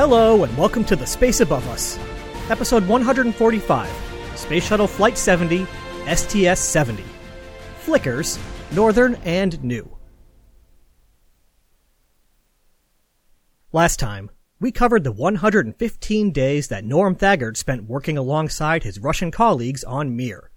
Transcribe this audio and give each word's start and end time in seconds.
Hello, 0.00 0.44
and 0.44 0.56
welcome 0.56 0.82
to 0.84 0.96
The 0.96 1.06
Space 1.06 1.40
Above 1.40 1.68
Us, 1.68 1.98
episode 2.48 2.88
145, 2.88 3.90
Space 4.34 4.64
Shuttle 4.64 4.86
Flight 4.86 5.18
70, 5.18 5.66
STS 6.10 6.58
70. 6.58 7.04
Flickers, 7.80 8.38
Northern 8.72 9.16
and 9.16 9.62
New. 9.62 9.94
Last 13.72 13.98
time, 13.98 14.30
we 14.58 14.72
covered 14.72 15.04
the 15.04 15.12
115 15.12 16.30
days 16.30 16.68
that 16.68 16.82
Norm 16.82 17.14
Thagard 17.14 17.58
spent 17.58 17.84
working 17.84 18.16
alongside 18.16 18.84
his 18.84 19.00
Russian 19.00 19.30
colleagues 19.30 19.84
on 19.84 20.16
Mir. 20.16 20.50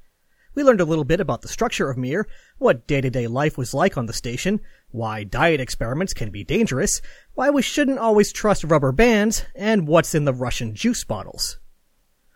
We 0.55 0.64
learned 0.64 0.80
a 0.80 0.86
little 0.86 1.04
bit 1.04 1.20
about 1.20 1.41
the 1.41 1.50
structure 1.50 1.89
of 1.89 1.98
Mir, 1.98 2.28
what 2.59 2.88
day-to-day 2.88 3.28
life 3.28 3.58
was 3.58 3.73
like 3.73 3.98
on 3.98 4.05
the 4.05 4.14
station, 4.14 4.62
why 4.93 5.23
diet 5.23 5.59
experiments 5.59 6.13
can 6.13 6.29
be 6.29 6.43
dangerous, 6.43 7.02
why 7.33 7.49
we 7.49 7.61
shouldn't 7.61 7.99
always 7.99 8.31
trust 8.31 8.63
rubber 8.63 8.91
bands, 8.91 9.43
and 9.55 9.88
what's 9.88 10.13
in 10.13 10.25
the 10.25 10.33
Russian 10.33 10.75
juice 10.75 11.03
bottles. 11.03 11.59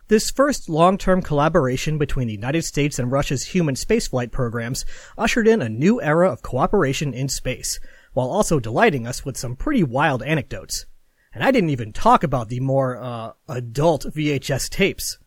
This 0.07 0.31
first 0.31 0.69
long-term 0.69 1.21
collaboration 1.21 1.97
between 1.97 2.27
the 2.27 2.33
United 2.33 2.63
States 2.63 2.97
and 2.97 3.11
Russia's 3.11 3.43
human 3.43 3.75
spaceflight 3.75 4.31
programs 4.31 4.85
ushered 5.17 5.47
in 5.47 5.61
a 5.61 5.69
new 5.69 6.01
era 6.01 6.31
of 6.31 6.41
cooperation 6.41 7.13
in 7.13 7.29
space, 7.29 7.79
while 8.13 8.29
also 8.29 8.59
delighting 8.59 9.05
us 9.05 9.23
with 9.23 9.37
some 9.37 9.55
pretty 9.55 9.83
wild 9.83 10.23
anecdotes. 10.23 10.85
And 11.33 11.43
I 11.43 11.51
didn't 11.51 11.69
even 11.71 11.93
talk 11.93 12.23
about 12.23 12.49
the 12.49 12.61
more, 12.61 12.97
uh, 12.97 13.33
adult 13.47 14.05
VHS 14.05 14.69
tapes. 14.69 15.19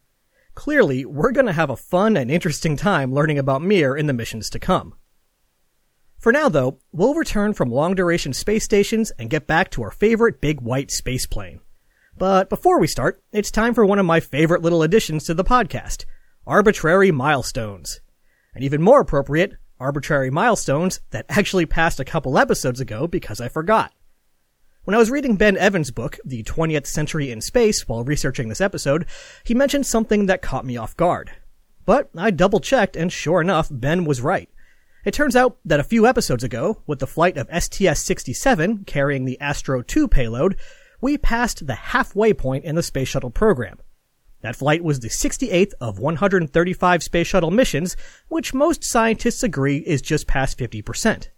Clearly, 0.54 1.04
we're 1.04 1.32
gonna 1.32 1.52
have 1.52 1.70
a 1.70 1.76
fun 1.76 2.16
and 2.16 2.30
interesting 2.30 2.76
time 2.76 3.14
learning 3.14 3.38
about 3.38 3.62
Mir 3.62 3.94
in 3.94 4.06
the 4.06 4.12
missions 4.12 4.50
to 4.50 4.58
come. 4.58 4.94
For 6.20 6.32
now 6.32 6.50
though, 6.50 6.78
we'll 6.92 7.14
return 7.14 7.54
from 7.54 7.70
long 7.70 7.94
duration 7.94 8.34
space 8.34 8.62
stations 8.62 9.10
and 9.18 9.30
get 9.30 9.46
back 9.46 9.70
to 9.70 9.82
our 9.82 9.90
favorite 9.90 10.42
big 10.42 10.60
white 10.60 10.90
space 10.90 11.24
plane. 11.24 11.60
But 12.18 12.50
before 12.50 12.78
we 12.78 12.86
start, 12.86 13.22
it's 13.32 13.50
time 13.50 13.72
for 13.72 13.86
one 13.86 13.98
of 13.98 14.04
my 14.04 14.20
favorite 14.20 14.60
little 14.60 14.82
additions 14.82 15.24
to 15.24 15.34
the 15.34 15.44
podcast. 15.44 16.04
Arbitrary 16.46 17.10
milestones. 17.10 18.00
And 18.54 18.62
even 18.62 18.82
more 18.82 19.00
appropriate, 19.00 19.54
arbitrary 19.78 20.30
milestones 20.30 21.00
that 21.08 21.24
actually 21.30 21.64
passed 21.64 21.98
a 21.98 22.04
couple 22.04 22.36
episodes 22.36 22.80
ago 22.80 23.06
because 23.06 23.40
I 23.40 23.48
forgot. 23.48 23.94
When 24.84 24.94
I 24.94 24.98
was 24.98 25.10
reading 25.10 25.36
Ben 25.36 25.56
Evans' 25.56 25.90
book, 25.90 26.18
The 26.22 26.42
20th 26.42 26.86
Century 26.86 27.30
in 27.30 27.40
Space, 27.40 27.88
while 27.88 28.04
researching 28.04 28.50
this 28.50 28.60
episode, 28.60 29.06
he 29.42 29.54
mentioned 29.54 29.86
something 29.86 30.26
that 30.26 30.42
caught 30.42 30.66
me 30.66 30.76
off 30.76 30.96
guard. 30.98 31.30
But 31.86 32.10
I 32.14 32.30
double 32.30 32.60
checked 32.60 32.94
and 32.94 33.10
sure 33.10 33.40
enough, 33.40 33.68
Ben 33.70 34.04
was 34.04 34.20
right. 34.20 34.50
It 35.04 35.14
turns 35.14 35.34
out 35.34 35.56
that 35.64 35.80
a 35.80 35.84
few 35.84 36.06
episodes 36.06 36.44
ago, 36.44 36.82
with 36.86 36.98
the 36.98 37.06
flight 37.06 37.38
of 37.38 37.48
STS-67 37.48 38.86
carrying 38.86 39.24
the 39.24 39.40
Astro 39.40 39.80
2 39.80 40.08
payload, 40.08 40.56
we 41.00 41.16
passed 41.16 41.66
the 41.66 41.74
halfway 41.74 42.34
point 42.34 42.64
in 42.64 42.74
the 42.74 42.82
space 42.82 43.08
shuttle 43.08 43.30
program. 43.30 43.78
That 44.42 44.56
flight 44.56 44.84
was 44.84 45.00
the 45.00 45.08
68th 45.08 45.72
of 45.80 45.98
135 45.98 47.02
space 47.02 47.26
shuttle 47.26 47.50
missions, 47.50 47.96
which 48.28 48.52
most 48.52 48.84
scientists 48.84 49.42
agree 49.42 49.78
is 49.78 50.02
just 50.02 50.26
past 50.26 50.58
50%. 50.58 51.28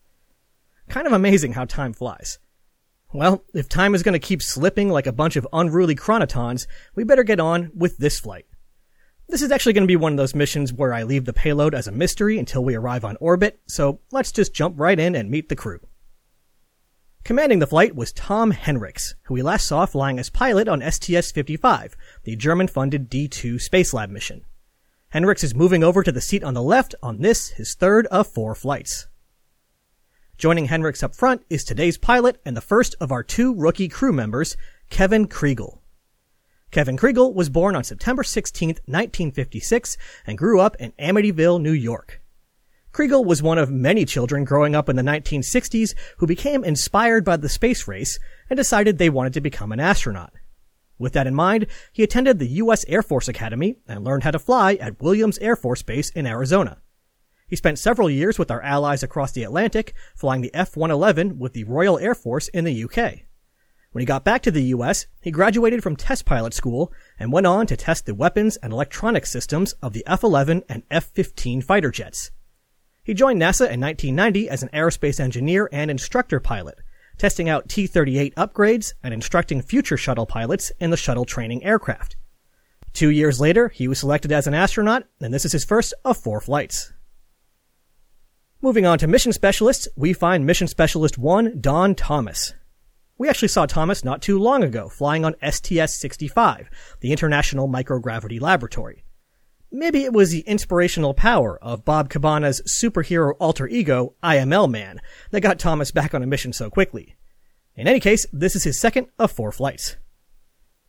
Kind 0.89 1.07
of 1.07 1.13
amazing 1.13 1.53
how 1.53 1.65
time 1.65 1.93
flies. 1.93 2.41
Well, 3.13 3.45
if 3.55 3.69
time 3.69 3.95
is 3.95 4.03
going 4.03 4.15
to 4.15 4.27
keep 4.27 4.43
slipping 4.43 4.89
like 4.89 5.07
a 5.07 5.13
bunch 5.13 5.37
of 5.37 5.47
unruly 5.53 5.95
chronotons, 5.95 6.67
we 6.95 7.05
better 7.05 7.23
get 7.23 7.39
on 7.39 7.71
with 7.75 7.99
this 7.99 8.19
flight. 8.19 8.47
This 9.29 9.43
is 9.43 9.51
actually 9.51 9.73
going 9.73 9.85
to 9.85 9.89
be 9.89 9.97
one 9.97 10.13
of 10.13 10.19
those 10.19 10.35
missions 10.35 10.73
where 10.73 10.93
I 10.93 11.05
leave 11.05 11.25
the 11.25 11.33
payload 11.33 11.75
as 11.75 11.87
a 11.87 11.93
mystery 11.93 12.39
until 12.39 12.65
we 12.65 12.75
arrive 12.75 13.05
on 13.05 13.17
orbit, 13.21 13.61
so 13.67 14.01
let's 14.11 14.33
just 14.33 14.53
jump 14.53 14.79
right 14.79 14.99
in 14.99 15.15
and 15.15 15.31
meet 15.31 15.49
the 15.49 15.57
crew. 15.57 15.81
Commanding 17.25 17.61
the 17.61 17.67
flight 17.69 17.95
was 17.95 18.13
Tom 18.13 18.53
Henricks, 18.53 19.15
who 19.25 19.35
we 19.35 19.43
last 19.43 19.67
saw 19.67 19.87
flying 19.87 20.19
as 20.19 20.29
pilot 20.29 20.67
on 20.67 20.81
STS-55, 20.81 21.95
the 22.25 22.35
German-funded 22.35 23.09
D2 23.09 23.55
Spacelab 23.55 24.11
mission. 24.11 24.45
Henricks 25.15 25.45
is 25.45 25.55
moving 25.55 25.85
over 25.85 26.03
to 26.03 26.11
the 26.11 26.21
seat 26.21 26.43
on 26.43 26.55
the 26.55 26.63
left 26.63 26.95
on 27.03 27.21
this, 27.21 27.51
his 27.51 27.75
third 27.75 28.07
of 28.07 28.27
four 28.27 28.55
flights. 28.55 29.07
Joining 30.37 30.67
Henricks 30.67 31.05
up 31.05 31.15
front 31.15 31.45
is 31.49 31.63
today's 31.63 31.97
pilot 31.97 32.41
and 32.45 32.57
the 32.57 32.61
first 32.61 32.97
of 33.01 33.13
our 33.13 33.23
two 33.23 33.55
rookie 33.55 33.89
crew 33.89 34.13
members, 34.13 34.57
Kevin 34.91 35.29
Kregel. 35.29 35.82
Kevin 36.73 36.97
Kregel 36.97 37.35
was 37.35 37.51
born 37.51 37.77
on 37.77 37.85
September 37.85 38.23
16, 38.23 38.69
1956 38.69 39.99
and 40.27 40.39
grew 40.39 40.59
up 40.59 40.75
in 40.77 40.93
Amityville, 40.93 41.61
New 41.61 41.73
York. 41.73 42.23
Kregel 42.93 43.27
was 43.27 43.43
one 43.43 43.59
of 43.59 43.71
many 43.71 44.07
children 44.07 44.45
growing 44.45 44.75
up 44.75 44.89
in 44.89 44.97
the 44.97 45.03
1960s 45.03 45.95
who 46.17 46.27
became 46.27 46.65
inspired 46.65 47.27
by 47.27 47.37
the 47.37 47.51
space 47.51 47.87
race 47.87 48.19
and 48.49 48.57
decided 48.57 48.97
they 48.97 49.11
wanted 49.11 49.35
to 49.35 49.41
become 49.43 49.71
an 49.71 49.81
astronaut. 49.81 50.33
With 50.99 51.13
that 51.13 51.27
in 51.27 51.35
mind, 51.35 51.67
he 51.93 52.03
attended 52.03 52.39
the 52.39 52.49
U.S. 52.49 52.87
Air 52.89 53.03
Force 53.03 53.29
Academy 53.29 53.77
and 53.87 54.03
learned 54.03 54.23
how 54.23 54.31
to 54.31 54.39
fly 54.39 54.75
at 54.75 55.03
Williams 55.03 55.39
Air 55.41 55.57
Force 55.57 55.83
Base 55.83 56.09
in 56.11 56.27
Arizona. 56.27 56.81
He 57.47 57.57
spent 57.57 57.79
several 57.79 58.09
years 58.09 58.39
with 58.39 58.51
our 58.51 58.63
allies 58.63 59.03
across 59.03 59.33
the 59.33 59.45
Atlantic, 59.45 59.93
flying 60.15 60.41
the 60.41 60.55
F-111 60.55 61.37
with 61.37 61.53
the 61.53 61.65
Royal 61.65 61.99
Air 61.99 62.15
Force 62.15 62.49
in 62.49 62.65
the 62.65 62.85
UK. 62.85 63.27
When 63.93 64.01
he 64.01 64.07
got 64.07 64.25
back 64.25 64.43
to 64.43 64.51
the 64.51 64.65
US, 64.75 65.07
he 65.21 65.31
graduated 65.31 65.83
from 65.83 65.97
test 65.97 66.25
pilot 66.25 66.55
school 66.55 66.93
and 67.19 67.31
went 67.31 67.47
on 67.47 67.67
to 67.67 67.77
test 67.77 68.07
the 68.07 68.15
weapons 68.15 68.57
and 68.57 68.73
electronic 68.73 69.27
systems 69.27 69.75
of 69.83 69.93
the 69.93 70.03
F-11 70.07 70.63
and 70.69 70.83
F-15 70.91 71.63
fighter 71.63 71.91
jets. 71.91 72.31
He 73.05 73.15
joined 73.15 73.41
NASA 73.41 73.69
in 73.71 73.81
1990 73.81 74.49
as 74.49 74.63
an 74.63 74.71
aerospace 74.71 75.21
engineer 75.21 75.69
and 75.73 75.91
instructor 75.91 76.41
pilot, 76.41 76.79
testing 77.19 77.51
out 77.51 77.69
T-38 77.69 78.33
upgrades 78.35 78.95
and 79.03 79.13
instructing 79.13 79.61
future 79.61 79.99
shuttle 79.99 80.27
pilots 80.27 80.73
in 80.81 80.91
the 80.91 80.97
shuttle 80.97 81.27
training 81.27 81.63
aircraft. 81.63 82.17
Two 82.95 83.11
years 83.11 83.41
later, 83.41 83.69
he 83.69 83.89
was 83.89 83.99
selected 83.99 84.33
as 84.33 84.47
an 84.47 84.55
astronaut, 84.55 85.05
and 85.21 85.35
this 85.35 85.45
is 85.45 85.53
his 85.53 85.65
first 85.65 85.93
of 86.05 86.17
four 86.17 86.41
flights. 86.41 86.93
Moving 88.63 88.87
on 88.87 88.99
to 88.99 89.07
mission 89.07 89.33
specialists, 89.33 89.89
we 89.97 90.13
find 90.13 90.47
Mission 90.47 90.69
Specialist 90.69 91.19
1, 91.19 91.61
Don 91.61 91.95
Thomas. 91.95 92.55
We 93.23 93.29
actually 93.29 93.49
saw 93.55 93.67
Thomas 93.67 94.03
not 94.03 94.21
too 94.21 94.37
long 94.37 94.65
ago, 94.65 94.89
flying 94.89 95.25
on 95.25 95.37
STS-65, 95.41 96.67
the 96.99 97.13
International 97.13 97.69
Microgravity 97.69 98.41
Laboratory. 98.41 99.05
Maybe 99.71 100.03
it 100.03 100.13
was 100.13 100.33
the 100.33 100.41
inspirational 100.41 101.15
power 101.15 101.57
of 101.63 101.85
Bob 101.85 102.11
Cabana's 102.11 102.63
superhero 102.63 103.35
alter 103.39 103.69
ego, 103.69 104.17
IML 104.25 104.69
Man, 104.69 105.01
that 105.31 105.41
got 105.41 105.61
Thomas 105.61 105.93
back 105.93 106.15
on 106.15 106.25
a 106.25 106.27
mission 106.27 106.53
so 106.53 106.69
quickly. 106.69 107.15
In 107.77 107.87
any 107.87 108.01
case, 108.01 108.27
this 108.33 108.57
is 108.57 108.65
his 108.65 108.81
second 108.81 109.07
of 109.21 109.31
four 109.31 109.53
flights. 109.53 109.99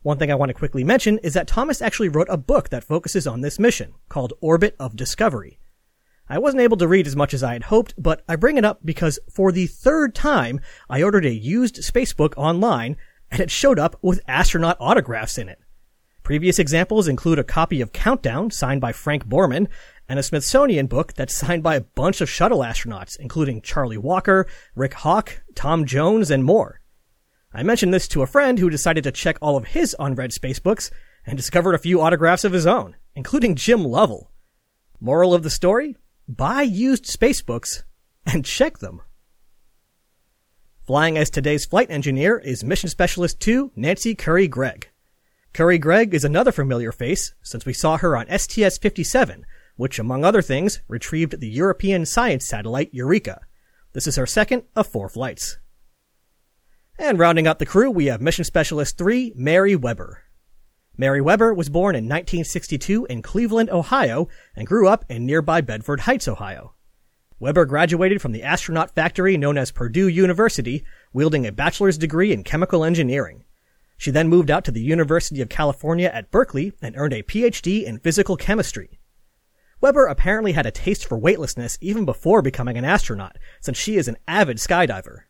One 0.02 0.18
thing 0.18 0.32
I 0.32 0.34
want 0.34 0.48
to 0.48 0.54
quickly 0.54 0.82
mention 0.82 1.18
is 1.18 1.34
that 1.34 1.46
Thomas 1.46 1.80
actually 1.80 2.08
wrote 2.08 2.26
a 2.28 2.36
book 2.36 2.70
that 2.70 2.82
focuses 2.82 3.28
on 3.28 3.42
this 3.42 3.60
mission, 3.60 3.94
called 4.08 4.32
Orbit 4.40 4.74
of 4.80 4.96
Discovery. 4.96 5.60
I 6.28 6.38
wasn't 6.38 6.62
able 6.62 6.78
to 6.78 6.88
read 6.88 7.06
as 7.06 7.16
much 7.16 7.34
as 7.34 7.42
I 7.42 7.52
had 7.52 7.64
hoped, 7.64 7.94
but 7.98 8.22
I 8.28 8.36
bring 8.36 8.56
it 8.56 8.64
up 8.64 8.80
because 8.84 9.18
for 9.30 9.52
the 9.52 9.66
third 9.66 10.14
time, 10.14 10.60
I 10.88 11.02
ordered 11.02 11.26
a 11.26 11.34
used 11.34 11.76
spacebook 11.76 12.34
online, 12.36 12.96
and 13.30 13.40
it 13.40 13.50
showed 13.50 13.78
up 13.78 13.98
with 14.00 14.22
astronaut 14.26 14.76
autographs 14.80 15.36
in 15.36 15.48
it. 15.48 15.58
Previous 16.22 16.58
examples 16.58 17.08
include 17.08 17.38
a 17.38 17.44
copy 17.44 17.82
of 17.82 17.92
Countdown 17.92 18.50
signed 18.50 18.80
by 18.80 18.92
Frank 18.92 19.26
Borman 19.26 19.68
and 20.08 20.18
a 20.18 20.22
Smithsonian 20.22 20.86
book 20.86 21.12
that's 21.12 21.34
signed 21.34 21.62
by 21.62 21.76
a 21.76 21.82
bunch 21.82 22.22
of 22.22 22.30
shuttle 22.30 22.60
astronauts, 22.60 23.18
including 23.18 23.60
Charlie 23.60 23.98
Walker, 23.98 24.46
Rick 24.74 24.94
Hauck, 24.94 25.42
Tom 25.54 25.84
Jones, 25.84 26.30
and 26.30 26.42
more. 26.42 26.80
I 27.52 27.62
mentioned 27.62 27.92
this 27.92 28.08
to 28.08 28.22
a 28.22 28.26
friend 28.26 28.58
who 28.58 28.70
decided 28.70 29.04
to 29.04 29.12
check 29.12 29.36
all 29.42 29.58
of 29.58 29.68
his 29.68 29.94
unread 29.98 30.30
spacebooks 30.30 30.90
and 31.26 31.36
discovered 31.36 31.74
a 31.74 31.78
few 31.78 32.00
autographs 32.00 32.44
of 32.44 32.52
his 32.52 32.66
own, 32.66 32.96
including 33.14 33.54
Jim 33.54 33.84
Lovell. 33.84 34.30
Moral 35.00 35.34
of 35.34 35.42
the 35.42 35.50
story? 35.50 35.96
Buy 36.26 36.62
used 36.62 37.04
spacebooks 37.04 37.82
and 38.24 38.46
check 38.46 38.78
them. 38.78 39.02
Flying 40.86 41.18
as 41.18 41.28
today's 41.28 41.66
flight 41.66 41.90
engineer 41.90 42.38
is 42.38 42.64
Mission 42.64 42.88
Specialist 42.88 43.40
2, 43.40 43.72
Nancy 43.76 44.14
Currie 44.14 44.48
Gregg. 44.48 44.88
Currie 45.52 45.78
Gregg 45.78 46.14
is 46.14 46.24
another 46.24 46.50
familiar 46.50 46.92
face 46.92 47.34
since 47.42 47.66
we 47.66 47.74
saw 47.74 47.98
her 47.98 48.16
on 48.16 48.26
STS-57, 48.26 49.42
which 49.76 49.98
among 49.98 50.24
other 50.24 50.40
things 50.40 50.80
retrieved 50.88 51.40
the 51.40 51.48
European 51.48 52.06
science 52.06 52.46
satellite 52.46 52.92
EURECA. 52.94 53.40
This 53.92 54.06
is 54.06 54.16
her 54.16 54.26
second 54.26 54.62
of 54.74 54.86
four 54.86 55.10
flights. 55.10 55.58
And 56.98 57.18
rounding 57.18 57.46
out 57.46 57.58
the 57.58 57.66
crew, 57.66 57.90
we 57.90 58.06
have 58.06 58.22
Mission 58.22 58.44
Specialist 58.44 58.96
3, 58.96 59.34
Mary 59.36 59.76
Weber. 59.76 60.23
Mary 60.96 61.20
Weber 61.20 61.52
was 61.52 61.68
born 61.68 61.96
in 61.96 62.04
1962 62.04 63.06
in 63.06 63.20
Cleveland, 63.20 63.68
Ohio, 63.70 64.28
and 64.54 64.66
grew 64.66 64.86
up 64.86 65.04
in 65.08 65.26
nearby 65.26 65.60
Bedford 65.60 66.00
Heights, 66.00 66.28
Ohio. 66.28 66.74
Weber 67.40 67.64
graduated 67.64 68.22
from 68.22 68.30
the 68.30 68.44
astronaut 68.44 68.94
factory 68.94 69.36
known 69.36 69.58
as 69.58 69.72
Purdue 69.72 70.06
University, 70.06 70.84
wielding 71.12 71.46
a 71.46 71.52
bachelor's 71.52 71.98
degree 71.98 72.32
in 72.32 72.44
chemical 72.44 72.84
engineering. 72.84 73.44
She 73.96 74.12
then 74.12 74.28
moved 74.28 74.52
out 74.52 74.64
to 74.66 74.70
the 74.70 74.82
University 74.82 75.40
of 75.40 75.48
California 75.48 76.10
at 76.14 76.30
Berkeley 76.30 76.72
and 76.80 76.96
earned 76.96 77.12
a 77.12 77.24
PhD 77.24 77.82
in 77.82 77.98
physical 77.98 78.36
chemistry. 78.36 79.00
Weber 79.80 80.06
apparently 80.06 80.52
had 80.52 80.64
a 80.64 80.70
taste 80.70 81.04
for 81.04 81.18
weightlessness 81.18 81.76
even 81.80 82.04
before 82.04 82.40
becoming 82.40 82.78
an 82.78 82.84
astronaut, 82.84 83.36
since 83.60 83.76
she 83.76 83.96
is 83.96 84.06
an 84.06 84.16
avid 84.28 84.58
skydiver. 84.58 85.22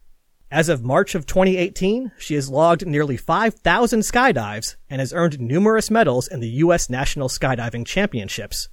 As 0.54 0.68
of 0.68 0.84
March 0.84 1.16
of 1.16 1.26
2018, 1.26 2.12
she 2.16 2.36
has 2.36 2.48
logged 2.48 2.86
nearly 2.86 3.16
5,000 3.16 4.00
skydives 4.02 4.76
and 4.88 5.00
has 5.00 5.12
earned 5.12 5.40
numerous 5.40 5.90
medals 5.90 6.28
in 6.28 6.38
the 6.38 6.48
U.S. 6.62 6.88
National 6.88 7.28
Skydiving 7.28 7.84
Championships. 7.84 8.68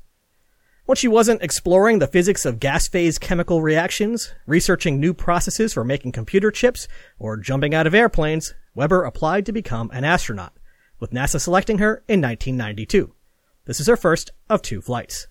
When 0.85 0.95
she 0.95 1.07
wasn't 1.07 1.41
exploring 1.41 1.97
the 1.97 2.05
physics 2.05 2.45
of 2.45 2.59
gas 2.59 2.87
phase 2.87 3.17
chemical 3.17 3.63
reactions, 3.63 4.31
researching 4.45 4.99
new 4.99 5.15
processes 5.15 5.73
for 5.73 5.83
making 5.83 6.11
computer 6.11 6.51
chips, 6.51 6.87
or 7.17 7.35
jumping 7.35 7.73
out 7.73 7.87
of 7.87 7.95
airplanes, 7.95 8.53
Weber 8.75 9.03
applied 9.03 9.47
to 9.47 9.51
become 9.51 9.89
an 9.91 10.03
astronaut, 10.03 10.53
with 10.99 11.09
NASA 11.09 11.41
selecting 11.41 11.79
her 11.79 12.03
in 12.07 12.21
1992. 12.21 13.11
This 13.65 13.79
is 13.79 13.87
her 13.87 13.97
first 13.97 14.33
of 14.51 14.61
two 14.61 14.81
flights. 14.81 15.29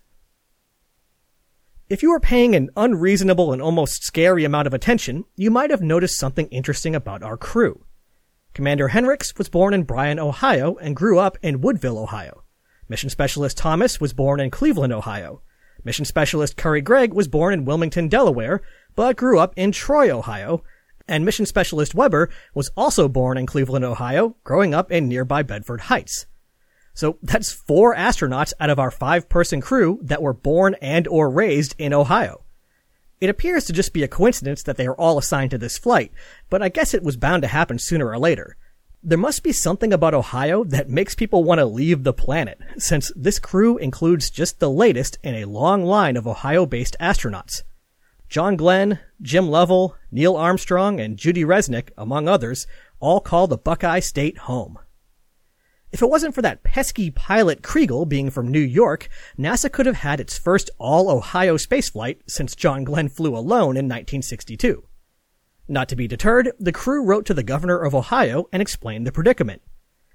If 1.90 2.04
you 2.04 2.10
were 2.10 2.20
paying 2.20 2.54
an 2.54 2.70
unreasonable 2.76 3.52
and 3.52 3.60
almost 3.60 4.04
scary 4.04 4.44
amount 4.44 4.68
of 4.68 4.74
attention, 4.74 5.24
you 5.34 5.50
might 5.50 5.70
have 5.70 5.82
noticed 5.82 6.16
something 6.16 6.46
interesting 6.46 6.94
about 6.94 7.24
our 7.24 7.36
crew. 7.36 7.84
Commander 8.54 8.90
Henricks 8.90 9.36
was 9.36 9.48
born 9.48 9.74
in 9.74 9.82
Bryan, 9.82 10.20
Ohio, 10.20 10.76
and 10.76 10.94
grew 10.94 11.18
up 11.18 11.36
in 11.42 11.60
Woodville, 11.60 11.98
Ohio. 11.98 12.44
Mission 12.88 13.10
Specialist 13.10 13.58
Thomas 13.58 14.00
was 14.00 14.12
born 14.12 14.38
in 14.38 14.52
Cleveland, 14.52 14.92
Ohio. 14.92 15.42
Mission 15.82 16.04
Specialist 16.04 16.56
Currie 16.56 16.80
Gregg 16.80 17.12
was 17.12 17.26
born 17.26 17.52
in 17.52 17.64
Wilmington, 17.64 18.06
Delaware, 18.06 18.62
but 18.94 19.16
grew 19.16 19.40
up 19.40 19.52
in 19.56 19.72
Troy, 19.72 20.16
Ohio. 20.16 20.62
And 21.08 21.24
Mission 21.24 21.44
Specialist 21.44 21.92
Weber 21.92 22.30
was 22.54 22.70
also 22.76 23.08
born 23.08 23.36
in 23.36 23.46
Cleveland, 23.46 23.84
Ohio, 23.84 24.36
growing 24.44 24.74
up 24.74 24.92
in 24.92 25.08
nearby 25.08 25.42
Bedford 25.42 25.80
Heights. 25.80 26.26
So 26.94 27.18
that's 27.22 27.52
four 27.52 27.94
astronauts 27.94 28.52
out 28.60 28.70
of 28.70 28.78
our 28.78 28.90
five 28.90 29.28
person 29.28 29.60
crew 29.60 29.98
that 30.02 30.22
were 30.22 30.32
born 30.32 30.76
and 30.82 31.06
or 31.08 31.30
raised 31.30 31.74
in 31.78 31.94
Ohio. 31.94 32.42
It 33.20 33.30
appears 33.30 33.66
to 33.66 33.72
just 33.72 33.92
be 33.92 34.02
a 34.02 34.08
coincidence 34.08 34.62
that 34.62 34.76
they 34.76 34.86
are 34.86 34.96
all 34.96 35.18
assigned 35.18 35.50
to 35.50 35.58
this 35.58 35.78
flight, 35.78 36.10
but 36.48 36.62
I 36.62 36.70
guess 36.70 36.94
it 36.94 37.02
was 37.02 37.16
bound 37.16 37.42
to 37.42 37.48
happen 37.48 37.78
sooner 37.78 38.08
or 38.08 38.18
later. 38.18 38.56
There 39.02 39.18
must 39.18 39.42
be 39.42 39.52
something 39.52 39.92
about 39.92 40.14
Ohio 40.14 40.64
that 40.64 40.88
makes 40.88 41.14
people 41.14 41.44
want 41.44 41.58
to 41.58 41.64
leave 41.66 42.02
the 42.02 42.12
planet, 42.12 42.58
since 42.78 43.12
this 43.16 43.38
crew 43.38 43.78
includes 43.78 44.30
just 44.30 44.58
the 44.58 44.70
latest 44.70 45.18
in 45.22 45.34
a 45.34 45.46
long 45.46 45.84
line 45.84 46.16
of 46.16 46.26
Ohio-based 46.26 46.96
astronauts. 47.00 47.62
John 48.28 48.56
Glenn, 48.56 48.98
Jim 49.20 49.48
Lovell, 49.48 49.96
Neil 50.10 50.36
Armstrong, 50.36 51.00
and 51.00 51.16
Judy 51.16 51.44
Resnik, 51.44 51.90
among 51.96 52.28
others, 52.28 52.66
all 53.00 53.20
call 53.20 53.46
the 53.46 53.58
Buckeye 53.58 54.00
State 54.00 54.38
home. 54.38 54.78
If 55.92 56.02
it 56.02 56.10
wasn't 56.10 56.36
for 56.36 56.42
that 56.42 56.62
pesky 56.62 57.10
pilot 57.10 57.62
Kregel 57.62 58.08
being 58.08 58.30
from 58.30 58.48
New 58.48 58.60
York, 58.60 59.08
NASA 59.36 59.70
could 59.70 59.86
have 59.86 59.96
had 59.96 60.20
its 60.20 60.38
first 60.38 60.70
all-Ohio 60.78 61.56
spaceflight 61.56 62.18
since 62.28 62.54
John 62.54 62.84
Glenn 62.84 63.08
flew 63.08 63.36
alone 63.36 63.76
in 63.76 63.86
1962. 63.86 64.84
Not 65.66 65.88
to 65.88 65.96
be 65.96 66.06
deterred, 66.06 66.52
the 66.60 66.72
crew 66.72 67.04
wrote 67.04 67.26
to 67.26 67.34
the 67.34 67.42
governor 67.42 67.78
of 67.78 67.94
Ohio 67.94 68.48
and 68.52 68.62
explained 68.62 69.06
the 69.06 69.12
predicament. 69.12 69.62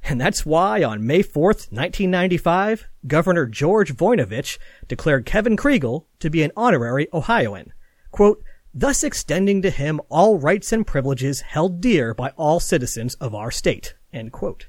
And 0.04 0.22
that's 0.22 0.46
why 0.46 0.84
on 0.84 1.06
May 1.06 1.24
4th, 1.24 1.72
1995, 1.72 2.88
Governor 3.08 3.46
George 3.46 3.94
Voinovich 3.96 4.58
declared 4.88 5.26
Kevin 5.26 5.58
Kregel 5.58 6.06
to 6.20 6.30
be 6.30 6.44
an 6.44 6.52
honorary 6.56 7.08
Ohioan. 7.14 7.74
Quote, 8.12 8.42
thus 8.74 9.04
extending 9.04 9.62
to 9.62 9.70
him 9.70 10.00
all 10.10 10.38
rights 10.38 10.72
and 10.72 10.86
privileges 10.86 11.42
held 11.42 11.82
dear 11.82 12.14
by 12.14 12.30
all 12.38 12.60
citizens 12.60 13.16
of 13.16 13.34
our 13.34 13.52
state. 13.52 13.96
End 14.14 14.32
quote. 14.32 14.68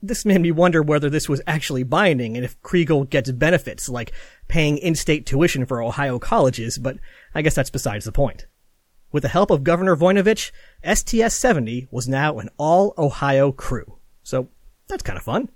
This 0.00 0.24
made 0.24 0.40
me 0.40 0.52
wonder 0.52 0.80
whether 0.80 1.10
this 1.10 1.28
was 1.28 1.42
actually 1.46 1.82
binding 1.82 2.36
and 2.36 2.44
if 2.44 2.60
Kregel 2.62 3.08
gets 3.08 3.32
benefits 3.32 3.88
like 3.88 4.12
paying 4.46 4.78
in-state 4.78 5.26
tuition 5.26 5.66
for 5.66 5.82
Ohio 5.82 6.18
colleges, 6.18 6.78
but 6.78 6.98
I 7.34 7.42
guess 7.42 7.54
that's 7.54 7.70
besides 7.70 8.04
the 8.04 8.12
point. 8.12 8.46
With 9.10 9.22
the 9.22 9.28
help 9.28 9.50
of 9.50 9.64
Governor 9.64 9.96
Voinovich, 9.96 10.52
STS-70 10.84 11.88
was 11.90 12.06
now 12.06 12.38
an 12.38 12.50
all-Ohio 12.58 13.50
crew. 13.52 13.98
So 14.22 14.48
that's 14.86 15.02
kind 15.02 15.16
of 15.16 15.24
fun. 15.24 15.48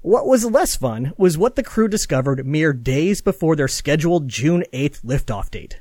What 0.00 0.26
was 0.26 0.44
less 0.44 0.76
fun 0.76 1.12
was 1.16 1.36
what 1.36 1.56
the 1.56 1.62
crew 1.64 1.88
discovered 1.88 2.46
mere 2.46 2.72
days 2.72 3.20
before 3.20 3.56
their 3.56 3.68
scheduled 3.68 4.28
June 4.28 4.64
8th 4.72 5.02
liftoff 5.02 5.50
date. 5.50 5.80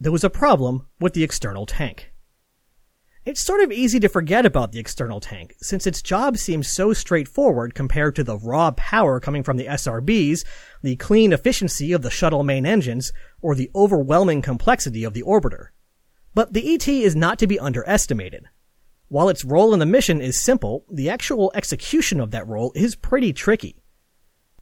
There 0.00 0.12
was 0.12 0.24
a 0.24 0.30
problem 0.30 0.86
with 0.98 1.12
the 1.12 1.24
external 1.24 1.66
tank. 1.66 2.12
It's 3.28 3.42
sort 3.42 3.60
of 3.60 3.70
easy 3.70 4.00
to 4.00 4.08
forget 4.08 4.46
about 4.46 4.72
the 4.72 4.78
external 4.78 5.20
tank, 5.20 5.54
since 5.60 5.86
its 5.86 6.00
job 6.00 6.38
seems 6.38 6.66
so 6.66 6.94
straightforward 6.94 7.74
compared 7.74 8.16
to 8.16 8.24
the 8.24 8.38
raw 8.38 8.70
power 8.70 9.20
coming 9.20 9.42
from 9.42 9.58
the 9.58 9.66
SRBs, 9.66 10.46
the 10.80 10.96
clean 10.96 11.34
efficiency 11.34 11.92
of 11.92 12.00
the 12.00 12.10
shuttle 12.10 12.42
main 12.42 12.64
engines, 12.64 13.12
or 13.42 13.54
the 13.54 13.70
overwhelming 13.74 14.40
complexity 14.40 15.04
of 15.04 15.12
the 15.12 15.22
orbiter. 15.24 15.66
But 16.32 16.54
the 16.54 16.74
ET 16.74 16.88
is 16.88 17.14
not 17.14 17.38
to 17.40 17.46
be 17.46 17.60
underestimated. 17.60 18.46
While 19.08 19.28
its 19.28 19.44
role 19.44 19.74
in 19.74 19.78
the 19.78 19.84
mission 19.84 20.22
is 20.22 20.40
simple, 20.40 20.86
the 20.90 21.10
actual 21.10 21.52
execution 21.54 22.20
of 22.20 22.30
that 22.30 22.48
role 22.48 22.72
is 22.74 22.96
pretty 22.96 23.34
tricky. 23.34 23.76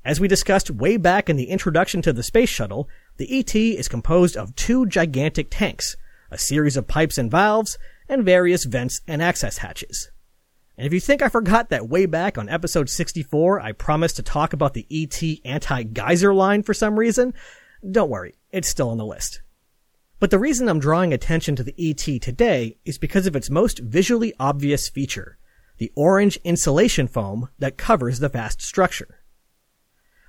As 0.04 0.18
we 0.18 0.26
discussed 0.26 0.72
way 0.72 0.96
back 0.96 1.30
in 1.30 1.36
the 1.36 1.50
introduction 1.50 2.02
to 2.02 2.12
the 2.12 2.24
space 2.24 2.48
shuttle, 2.48 2.88
the 3.16 3.38
ET 3.38 3.54
is 3.54 3.86
composed 3.86 4.36
of 4.36 4.56
two 4.56 4.86
gigantic 4.86 5.50
tanks, 5.52 5.96
a 6.32 6.36
series 6.36 6.76
of 6.76 6.88
pipes 6.88 7.16
and 7.16 7.30
valves, 7.30 7.78
and 8.08 8.24
various 8.24 8.64
vents 8.64 9.00
and 9.06 9.22
access 9.22 9.58
hatches. 9.58 10.10
And 10.78 10.86
if 10.86 10.92
you 10.92 11.00
think 11.00 11.22
I 11.22 11.28
forgot 11.28 11.70
that 11.70 11.88
way 11.88 12.06
back 12.06 12.36
on 12.36 12.48
episode 12.48 12.90
64, 12.90 13.60
I 13.60 13.72
promised 13.72 14.16
to 14.16 14.22
talk 14.22 14.52
about 14.52 14.74
the 14.74 14.86
ET 14.90 15.22
anti-geyser 15.44 16.34
line 16.34 16.62
for 16.62 16.74
some 16.74 16.98
reason, 16.98 17.32
don't 17.90 18.10
worry, 18.10 18.34
it's 18.50 18.68
still 18.68 18.90
on 18.90 18.98
the 18.98 19.06
list. 19.06 19.40
But 20.18 20.30
the 20.30 20.38
reason 20.38 20.68
I'm 20.68 20.78
drawing 20.78 21.12
attention 21.12 21.56
to 21.56 21.62
the 21.62 21.74
ET 21.78 22.20
today 22.22 22.76
is 22.84 22.98
because 22.98 23.26
of 23.26 23.36
its 23.36 23.50
most 23.50 23.78
visually 23.78 24.34
obvious 24.38 24.88
feature, 24.88 25.38
the 25.78 25.92
orange 25.94 26.38
insulation 26.44 27.06
foam 27.06 27.48
that 27.58 27.76
covers 27.76 28.18
the 28.18 28.28
vast 28.28 28.62
structure. 28.62 29.20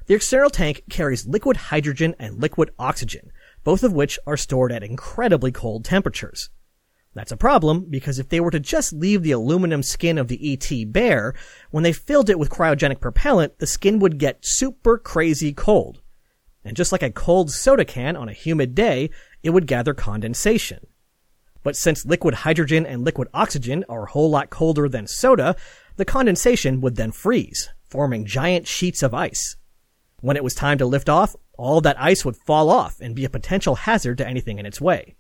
The 0.08 0.14
external 0.14 0.50
tank 0.50 0.84
carries 0.90 1.28
liquid 1.28 1.58
hydrogen 1.58 2.16
and 2.20 2.42
liquid 2.42 2.72
oxygen, 2.80 3.32
both 3.64 3.84
of 3.84 3.92
which 3.92 4.18
are 4.26 4.38
stored 4.38 4.72
at 4.72 4.84
incredibly 4.84 5.52
cold 5.52 5.84
temperatures. 5.84 6.50
That's 7.14 7.32
a 7.32 7.38
problem 7.38 7.88
because 7.90 8.20
if 8.20 8.30
they 8.30 8.40
were 8.40 8.52
to 8.52 8.60
just 8.60 8.94
leave 8.94 9.24
the 9.24 9.32
aluminum 9.32 9.82
skin 9.82 10.18
of 10.18 10.28
the 10.28 10.54
ET 10.54 10.92
bare, 10.92 11.34
when 11.72 11.84
they 11.84 11.94
filled 11.94 12.30
it 12.30 12.38
with 12.38 12.50
cryogenic 12.50 13.00
propellant, 13.00 13.58
the 13.60 13.68
skin 13.68 14.00
would 14.00 14.20
get 14.20 14.46
super 14.46 14.98
crazy 14.98 15.52
cold. 15.54 16.02
And 16.64 16.76
just 16.76 16.92
like 16.92 17.02
a 17.04 17.10
cold 17.10 17.50
soda 17.50 17.86
can 17.86 18.16
on 18.16 18.30
a 18.30 18.34
humid 18.34 18.76
day, 18.76 19.10
it 19.42 19.52
would 19.52 19.68
gather 19.68 19.94
condensation. 19.94 20.86
But 21.64 21.76
since 21.76 22.06
liquid 22.06 22.34
hydrogen 22.34 22.86
and 22.86 23.04
liquid 23.04 23.30
oxygen 23.34 23.84
are 23.90 24.04
a 24.04 24.10
whole 24.12 24.30
lot 24.30 24.50
colder 24.50 24.88
than 24.88 25.08
soda, 25.08 25.56
the 25.96 26.06
condensation 26.06 26.82
would 26.82 26.96
then 26.96 27.12
freeze, 27.12 27.70
forming 27.90 28.26
giant 28.26 28.68
sheets 28.68 29.02
of 29.02 29.14
ice. 29.14 29.56
When 30.22 30.38
it 30.38 30.44
was 30.44 30.56
time 30.56 30.78
to 30.78 30.86
lift 30.86 31.10
off, 31.10 31.36
all 31.58 31.82
that 31.82 32.00
ice 32.02 32.24
would 32.24 32.36
fall 32.36 32.70
off 32.70 33.02
and 33.02 33.16
be 33.16 33.26
a 33.26 33.30
potential 33.30 33.76
hazard 33.76 34.18
to 34.20 34.28
anything 34.28 34.60
in 34.60 34.66
its 34.66 34.80
way. 34.80 35.16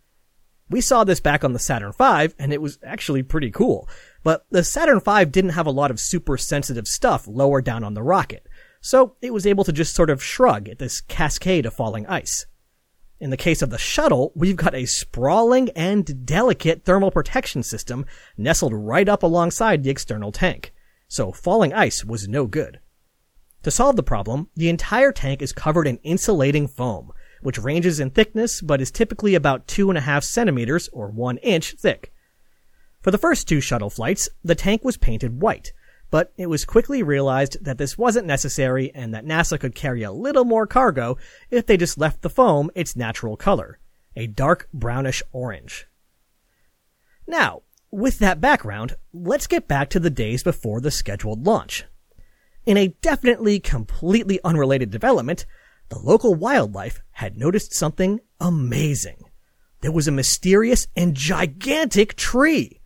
We 0.69 0.81
saw 0.81 1.03
this 1.03 1.19
back 1.19 1.43
on 1.43 1.53
the 1.53 1.59
Saturn 1.59 1.93
V, 1.93 2.33
and 2.37 2.51
it 2.51 2.61
was 2.61 2.77
actually 2.83 3.23
pretty 3.23 3.51
cool. 3.51 3.87
But 4.23 4.45
the 4.49 4.63
Saturn 4.63 4.99
V 4.99 5.25
didn't 5.25 5.51
have 5.51 5.67
a 5.67 5.71
lot 5.71 5.91
of 5.91 5.99
super 5.99 6.37
sensitive 6.37 6.87
stuff 6.87 7.27
lower 7.27 7.61
down 7.61 7.83
on 7.83 7.93
the 7.93 8.03
rocket, 8.03 8.47
so 8.81 9.15
it 9.21 9.33
was 9.33 9.47
able 9.47 9.63
to 9.63 9.71
just 9.71 9.95
sort 9.95 10.09
of 10.09 10.23
shrug 10.23 10.67
at 10.67 10.79
this 10.79 11.01
cascade 11.01 11.65
of 11.65 11.73
falling 11.73 12.05
ice. 12.07 12.45
In 13.19 13.31
the 13.31 13.37
case 13.37 13.61
of 13.61 13.71
the 13.71 13.79
shuttle, 13.79 14.31
we've 14.35 14.55
got 14.55 14.75
a 14.75 14.85
sprawling 14.85 15.69
and 15.71 16.25
delicate 16.25 16.83
thermal 16.83 17.09
protection 17.09 17.63
system 17.63 18.05
nestled 18.37 18.73
right 18.73 19.09
up 19.09 19.23
alongside 19.23 19.83
the 19.83 19.89
external 19.89 20.31
tank. 20.31 20.73
So 21.07 21.31
falling 21.31 21.73
ice 21.73 22.05
was 22.05 22.27
no 22.27 22.45
good. 22.45 22.79
To 23.63 23.71
solve 23.71 23.95
the 23.95 24.03
problem, 24.03 24.49
the 24.55 24.69
entire 24.69 25.11
tank 25.11 25.41
is 25.41 25.51
covered 25.51 25.87
in 25.87 25.97
insulating 25.97 26.67
foam, 26.67 27.11
which 27.41 27.59
ranges 27.59 27.99
in 27.99 28.09
thickness 28.09 28.61
but 28.61 28.81
is 28.81 28.91
typically 28.91 29.35
about 29.35 29.67
two 29.67 29.89
and 29.89 29.97
a 29.97 30.01
half 30.01 30.23
centimeters 30.23 30.89
or 30.93 31.09
one 31.09 31.37
inch 31.37 31.73
thick. 31.73 32.11
For 33.01 33.11
the 33.11 33.17
first 33.17 33.47
two 33.47 33.61
shuttle 33.61 33.89
flights, 33.89 34.29
the 34.43 34.55
tank 34.55 34.83
was 34.83 34.97
painted 34.97 35.41
white, 35.41 35.71
but 36.09 36.33
it 36.37 36.47
was 36.47 36.65
quickly 36.65 37.03
realized 37.03 37.63
that 37.63 37.77
this 37.77 37.97
wasn't 37.97 38.27
necessary 38.27 38.91
and 38.93 39.13
that 39.13 39.25
NASA 39.25 39.59
could 39.59 39.75
carry 39.75 40.03
a 40.03 40.11
little 40.11 40.45
more 40.45 40.67
cargo 40.67 41.17
if 41.49 41.65
they 41.65 41.77
just 41.77 41.97
left 41.97 42.21
the 42.21 42.29
foam 42.29 42.71
its 42.75 42.95
natural 42.95 43.37
color, 43.37 43.79
a 44.15 44.27
dark 44.27 44.67
brownish 44.73 45.21
orange. 45.31 45.87
Now, 47.27 47.63
with 47.91 48.19
that 48.19 48.41
background, 48.41 48.95
let's 49.13 49.47
get 49.47 49.67
back 49.67 49.89
to 49.89 49.99
the 49.99 50.09
days 50.09 50.43
before 50.43 50.81
the 50.81 50.91
scheduled 50.91 51.45
launch. 51.45 51.85
In 52.65 52.77
a 52.77 52.89
definitely 53.01 53.59
completely 53.59 54.39
unrelated 54.43 54.91
development, 54.91 55.45
the 55.89 55.99
local 55.99 56.35
wildlife 56.35 57.01
had 57.11 57.37
noticed 57.37 57.73
something 57.73 58.19
amazing. 58.39 59.23
There 59.81 59.91
was 59.91 60.07
a 60.07 60.11
mysterious 60.11 60.87
and 60.95 61.15
gigantic 61.15 62.15
tree. 62.15 62.81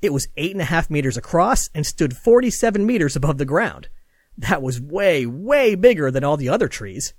It 0.00 0.12
was 0.12 0.28
eight 0.36 0.52
and 0.52 0.60
a 0.60 0.66
half 0.66 0.90
meters 0.90 1.16
across 1.16 1.70
and 1.74 1.86
stood 1.86 2.16
47 2.16 2.84
meters 2.84 3.14
above 3.16 3.38
the 3.38 3.44
ground. 3.44 3.88
That 4.36 4.60
was 4.62 4.80
way, 4.80 5.24
way 5.26 5.74
bigger 5.74 6.10
than 6.10 6.24
all 6.24 6.36
the 6.36 6.48
other 6.48 6.68
trees. 6.68 7.14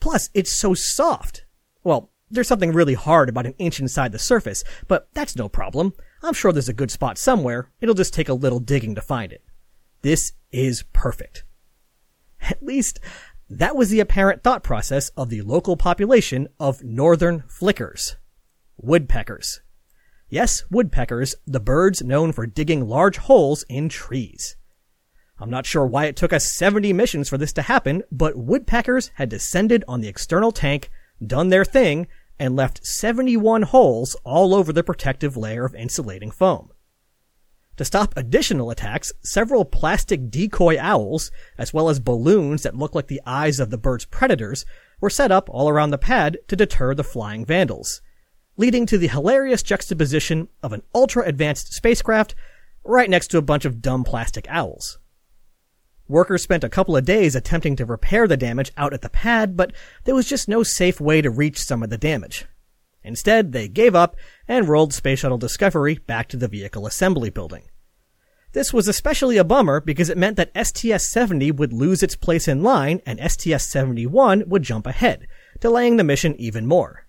Plus, 0.00 0.30
it's 0.32 0.52
so 0.52 0.74
soft. 0.74 1.44
Well, 1.82 2.10
There's 2.30 2.48
something 2.48 2.72
really 2.72 2.94
hard 2.94 3.28
about 3.28 3.44
an 3.44 3.54
inch 3.58 3.78
inside 3.78 4.10
the 4.12 4.18
surface, 4.18 4.64
but 4.88 5.08
that's 5.12 5.36
no 5.36 5.50
problem. 5.50 5.92
I'm 6.22 6.32
sure 6.32 6.50
there's 6.50 6.68
a 6.68 6.72
good 6.72 6.90
spot 6.90 7.18
somewhere. 7.18 7.68
It'll 7.82 7.94
just 7.94 8.14
take 8.14 8.30
a 8.30 8.34
little 8.34 8.58
digging 8.58 8.94
to 8.94 9.02
find 9.02 9.32
it. 9.32 9.42
This 10.00 10.32
is 10.50 10.84
perfect. 10.94 11.44
At 12.40 12.62
least, 12.62 13.00
that 13.58 13.76
was 13.76 13.90
the 13.90 14.00
apparent 14.00 14.42
thought 14.42 14.62
process 14.62 15.10
of 15.10 15.28
the 15.28 15.42
local 15.42 15.76
population 15.76 16.48
of 16.58 16.82
northern 16.82 17.44
flickers. 17.48 18.16
Woodpeckers. 18.78 19.60
Yes, 20.30 20.64
woodpeckers, 20.70 21.34
the 21.46 21.60
birds 21.60 22.02
known 22.02 22.32
for 22.32 22.46
digging 22.46 22.88
large 22.88 23.18
holes 23.18 23.62
in 23.68 23.90
trees. 23.90 24.56
I'm 25.38 25.50
not 25.50 25.66
sure 25.66 25.84
why 25.84 26.06
it 26.06 26.16
took 26.16 26.32
us 26.32 26.50
70 26.50 26.94
missions 26.94 27.28
for 27.28 27.36
this 27.36 27.52
to 27.52 27.62
happen, 27.62 28.02
but 28.10 28.38
woodpeckers 28.38 29.10
had 29.16 29.28
descended 29.28 29.84
on 29.86 30.00
the 30.00 30.08
external 30.08 30.50
tank, 30.50 30.88
done 31.24 31.50
their 31.50 31.66
thing, 31.66 32.06
and 32.38 32.56
left 32.56 32.86
71 32.86 33.62
holes 33.62 34.16
all 34.24 34.54
over 34.54 34.72
the 34.72 34.82
protective 34.82 35.36
layer 35.36 35.66
of 35.66 35.74
insulating 35.74 36.30
foam. 36.30 36.71
To 37.76 37.84
stop 37.84 38.14
additional 38.16 38.70
attacks, 38.70 39.12
several 39.22 39.64
plastic 39.64 40.30
decoy 40.30 40.78
owls, 40.78 41.30
as 41.56 41.72
well 41.72 41.88
as 41.88 42.00
balloons 42.00 42.62
that 42.62 42.76
look 42.76 42.94
like 42.94 43.06
the 43.06 43.22
eyes 43.24 43.58
of 43.58 43.70
the 43.70 43.78
bird's 43.78 44.04
predators, 44.04 44.64
were 45.00 45.10
set 45.10 45.32
up 45.32 45.48
all 45.50 45.68
around 45.68 45.90
the 45.90 45.98
pad 45.98 46.38
to 46.48 46.56
deter 46.56 46.94
the 46.94 47.04
flying 47.04 47.44
vandals 47.44 48.02
leading 48.56 48.86
to 48.86 48.98
the 48.98 49.08
hilarious 49.08 49.62
juxtaposition 49.62 50.48
of 50.62 50.72
an 50.72 50.82
ultra 50.94 51.24
advanced 51.24 51.72
spacecraft 51.72 52.34
right 52.84 53.08
next 53.08 53.28
to 53.28 53.38
a 53.38 53.42
bunch 53.42 53.64
of 53.64 53.80
dumb 53.80 54.04
plastic 54.04 54.46
owls. 54.48 54.98
Workers 56.08 56.42
spent 56.42 56.64
a 56.64 56.68
couple 56.68 56.96
of 56.96 57.04
days 57.04 57.34
attempting 57.34 57.76
to 57.76 57.86
repair 57.86 58.28
the 58.28 58.36
damage 58.36 58.72
out 58.76 58.92
at 58.92 59.00
the 59.00 59.08
pad, 59.08 59.56
but 59.56 59.72
there 60.04 60.14
was 60.14 60.28
just 60.28 60.48
no 60.48 60.62
safe 60.62 61.00
way 61.00 61.22
to 61.22 61.30
reach 61.30 61.58
some 61.62 61.82
of 61.82 61.90
the 61.90 61.96
damage. 61.96 62.44
Instead, 63.04 63.52
they 63.52 63.68
gave 63.68 63.94
up 63.94 64.16
and 64.46 64.68
rolled 64.68 64.92
Space 64.92 65.20
Shuttle 65.20 65.38
Discovery 65.38 65.98
back 66.06 66.28
to 66.28 66.36
the 66.36 66.48
vehicle 66.48 66.86
assembly 66.86 67.30
building. 67.30 67.64
This 68.52 68.72
was 68.72 68.86
especially 68.86 69.38
a 69.38 69.44
bummer 69.44 69.80
because 69.80 70.10
it 70.10 70.18
meant 70.18 70.36
that 70.36 70.52
STS-70 70.54 71.56
would 71.56 71.72
lose 71.72 72.02
its 72.02 72.16
place 72.16 72.46
in 72.46 72.62
line 72.62 73.00
and 73.06 73.18
STS-71 73.18 74.46
would 74.46 74.62
jump 74.62 74.86
ahead, 74.86 75.26
delaying 75.60 75.96
the 75.96 76.04
mission 76.04 76.36
even 76.36 76.66
more. 76.66 77.06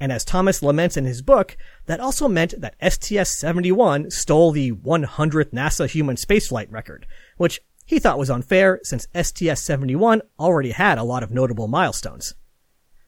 And 0.00 0.12
as 0.12 0.24
Thomas 0.24 0.62
laments 0.62 0.96
in 0.96 1.04
his 1.04 1.22
book, 1.22 1.56
that 1.86 1.98
also 1.98 2.28
meant 2.28 2.54
that 2.60 2.76
STS-71 2.80 4.12
stole 4.12 4.52
the 4.52 4.70
100th 4.70 5.50
NASA 5.50 5.88
human 5.88 6.14
spaceflight 6.14 6.70
record, 6.70 7.06
which 7.36 7.60
he 7.84 7.98
thought 7.98 8.18
was 8.18 8.30
unfair 8.30 8.78
since 8.84 9.08
STS-71 9.14 10.20
already 10.38 10.70
had 10.70 10.98
a 10.98 11.02
lot 11.02 11.24
of 11.24 11.32
notable 11.32 11.66
milestones. 11.66 12.34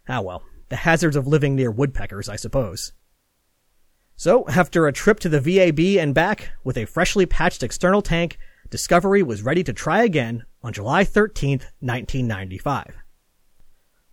Ah 0.09 0.21
well, 0.21 0.43
the 0.71 0.77
hazards 0.77 1.17
of 1.17 1.27
living 1.27 1.55
near 1.55 1.71
woodpeckers, 1.71 2.29
I 2.29 2.37
suppose. 2.37 2.93
So, 4.17 4.47
after 4.49 4.87
a 4.87 4.93
trip 4.93 5.21
to 5.21 5.29
the 5.29 5.41
VAB 5.41 6.01
and 6.03 6.15
back 6.15 6.53
with 6.65 6.77
a 6.77 6.87
freshly 6.87 7.27
patched 7.27 7.63
external 7.63 8.03
tank, 8.03 8.39
Discovery 8.71 9.25
was 9.25 9.43
ready 9.43 9.65
to 9.65 9.73
try 9.73 10.05
again 10.05 10.45
on 10.63 10.73
July 10.73 11.03
13, 11.03 11.59
1995. 11.81 12.97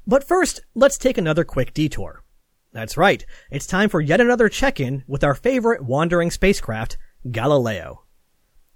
But 0.08 0.24
first, 0.24 0.62
let's 0.74 0.98
take 0.98 1.20
another 1.20 1.44
quick 1.44 1.76
detour. 1.76 2.24
That's 2.74 2.98
right. 2.98 3.24
It's 3.52 3.68
time 3.68 3.88
for 3.88 4.02
yet 4.02 4.20
another 4.20 4.50
check-in 4.50 5.04
with 5.08 5.24
our 5.24 5.36
favorite 5.36 5.84
wandering 5.84 6.32
spacecraft, 6.32 6.98
Galileo. 7.30 8.04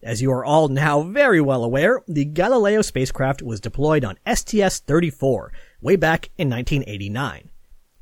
As 0.04 0.22
you 0.22 0.32
are 0.32 0.46
all 0.46 0.68
now 0.68 1.02
very 1.02 1.42
well 1.42 1.64
aware, 1.64 2.02
the 2.08 2.26
Galileo 2.26 2.84
spacecraft 2.84 3.42
was 3.42 3.60
deployed 3.60 4.06
on 4.06 4.20
STS-34 4.28 5.50
way 5.82 5.96
back 5.96 6.30
in 6.38 6.48
1989. 6.48 7.50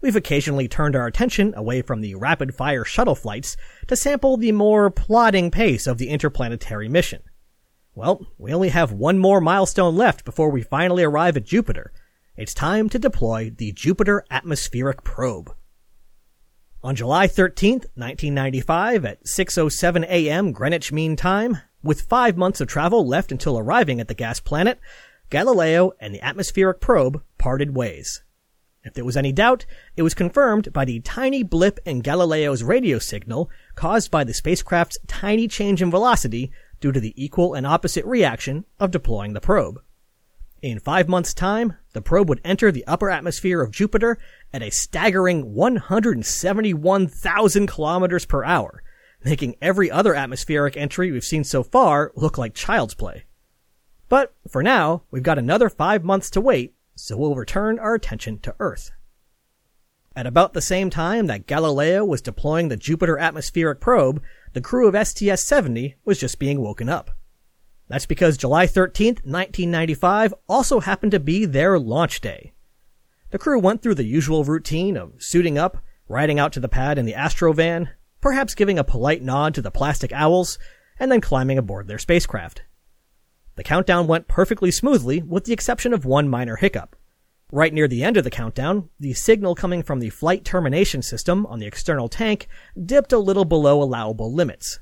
We've 0.01 0.15
occasionally 0.15 0.69
turned 0.69 0.95
our 0.95 1.07
attention 1.07 1.53
away 1.55 1.81
from 1.81 1.99
the 1.99 2.15
rapid-fire 2.15 2.85
shuttle 2.85 3.15
flights 3.15 3.57
to 3.87 3.97
sample 3.97 4.37
the 4.37 4.53
more 4.53 4.89
plodding 4.89 5.51
pace 5.51 5.87
of 5.87 5.97
the 5.97 6.09
interplanetary 6.09 6.87
mission. 6.87 7.21
Well, 7.95 8.25
we 8.37 8.53
only 8.53 8.69
have 8.69 8.93
one 8.93 9.19
more 9.19 9.41
milestone 9.41 9.97
left 9.97 10.23
before 10.23 10.51
we 10.51 10.61
finally 10.61 11.03
arrive 11.03 11.35
at 11.35 11.43
Jupiter. 11.43 11.91
It's 12.37 12.53
time 12.53 12.87
to 12.89 12.99
deploy 12.99 13.49
the 13.49 13.73
Jupiter 13.73 14.23
Atmospheric 14.31 15.03
Probe. 15.03 15.53
On 16.81 16.95
July 16.95 17.27
13th, 17.27 17.85
1995 17.95 19.03
at 19.03 19.25
6.07 19.25 20.05
a.m. 20.05 20.53
Greenwich 20.53 20.93
Mean 20.93 21.17
Time, 21.17 21.57
with 21.83 22.03
five 22.03 22.37
months 22.37 22.61
of 22.61 22.69
travel 22.69 23.05
left 23.05 23.33
until 23.33 23.59
arriving 23.59 23.99
at 23.99 24.07
the 24.07 24.13
gas 24.13 24.39
planet, 24.39 24.79
Galileo 25.29 25.91
and 25.99 26.15
the 26.15 26.21
atmospheric 26.21 26.79
probe 26.79 27.21
parted 27.37 27.75
ways. 27.75 28.23
If 28.83 28.93
there 28.93 29.05
was 29.05 29.17
any 29.17 29.33
doubt, 29.33 29.65
it 29.97 30.03
was 30.03 30.13
confirmed 30.13 30.71
by 30.71 30.85
the 30.85 31.01
tiny 31.01 31.43
blip 31.43 31.81
in 31.85 31.99
Galileo's 31.99 32.63
radio 32.63 32.97
signal 32.97 33.49
caused 33.75 34.09
by 34.09 34.23
the 34.23 34.33
spacecraft's 34.33 34.97
tiny 35.05 35.49
change 35.49 35.81
in 35.81 35.91
velocity 35.91 36.49
due 36.79 36.93
to 36.93 36.99
the 36.99 37.13
equal 37.21 37.53
and 37.53 37.67
opposite 37.67 38.05
reaction 38.05 38.63
of 38.79 38.91
deploying 38.91 39.33
the 39.33 39.41
probe. 39.41 39.81
In 40.61 40.79
five 40.79 41.09
months' 41.09 41.33
time, 41.33 41.75
the 41.93 42.01
probe 42.01 42.27
would 42.29 42.41
enter 42.43 42.71
the 42.71 42.85
upper 42.85 43.09
atmosphere 43.09 43.61
of 43.61 43.71
Jupiter 43.71 44.17
at 44.53 44.61
a 44.61 44.69
staggering 44.69 45.53
171,000 45.53 47.67
kilometers 47.67 48.25
per 48.25 48.43
hour, 48.43 48.83
making 49.23 49.55
every 49.61 49.89
other 49.91 50.15
atmospheric 50.15 50.75
entry 50.77 51.11
we've 51.11 51.23
seen 51.23 51.43
so 51.43 51.63
far 51.63 52.11
look 52.15 52.37
like 52.37 52.53
child's 52.53 52.93
play. 52.93 53.25
But 54.09 54.33
for 54.49 54.61
now, 54.63 55.03
we've 55.11 55.23
got 55.23 55.37
another 55.37 55.69
five 55.69 56.03
months 56.03 56.29
to 56.31 56.41
wait, 56.41 56.73
so 57.01 57.17
we'll 57.17 57.35
return 57.35 57.79
our 57.79 57.95
attention 57.95 58.39
to 58.39 58.55
Earth. 58.59 58.91
At 60.15 60.27
about 60.27 60.53
the 60.53 60.61
same 60.61 60.89
time 60.89 61.27
that 61.27 61.47
Galileo 61.47 62.03
was 62.03 62.21
deploying 62.21 62.67
the 62.67 62.75
Jupiter 62.75 63.17
atmospheric 63.17 63.79
probe, 63.79 64.21
the 64.53 64.61
crew 64.61 64.87
of 64.87 65.07
STS-70 65.07 65.95
was 66.03 66.19
just 66.19 66.39
being 66.39 66.61
woken 66.61 66.89
up. 66.89 67.11
That's 67.87 68.05
because 68.05 68.37
July 68.37 68.67
13th, 68.67 69.25
1995 69.25 70.33
also 70.47 70.79
happened 70.79 71.11
to 71.13 71.19
be 71.19 71.45
their 71.45 71.79
launch 71.79 72.21
day. 72.21 72.53
The 73.31 73.39
crew 73.39 73.59
went 73.59 73.81
through 73.81 73.95
the 73.95 74.03
usual 74.03 74.43
routine 74.43 74.97
of 74.97 75.13
suiting 75.19 75.57
up, 75.57 75.77
riding 76.07 76.39
out 76.39 76.51
to 76.53 76.59
the 76.59 76.67
pad 76.67 76.97
in 76.97 77.05
the 77.05 77.13
Astrovan, 77.13 77.89
perhaps 78.21 78.55
giving 78.55 78.77
a 78.77 78.83
polite 78.83 79.21
nod 79.21 79.53
to 79.55 79.61
the 79.61 79.71
plastic 79.71 80.11
owls, 80.11 80.59
and 80.99 81.11
then 81.11 81.21
climbing 81.21 81.57
aboard 81.57 81.87
their 81.87 81.97
spacecraft. 81.97 82.63
The 83.59 83.63
countdown 83.63 84.07
went 84.07 84.29
perfectly 84.29 84.71
smoothly 84.71 85.21
with 85.21 85.43
the 85.43 85.51
exception 85.51 85.91
of 85.91 86.05
one 86.05 86.29
minor 86.29 86.55
hiccup. 86.55 86.95
Right 87.51 87.73
near 87.73 87.89
the 87.89 88.05
end 88.05 88.15
of 88.15 88.23
the 88.23 88.29
countdown, 88.29 88.87
the 89.01 89.11
signal 89.11 89.53
coming 89.53 89.83
from 89.83 89.99
the 89.99 90.11
flight 90.11 90.45
termination 90.45 91.01
system 91.01 91.45
on 91.45 91.59
the 91.59 91.65
external 91.65 92.07
tank 92.07 92.47
dipped 92.81 93.11
a 93.11 93.19
little 93.19 93.43
below 93.43 93.83
allowable 93.83 94.33
limits. 94.33 94.79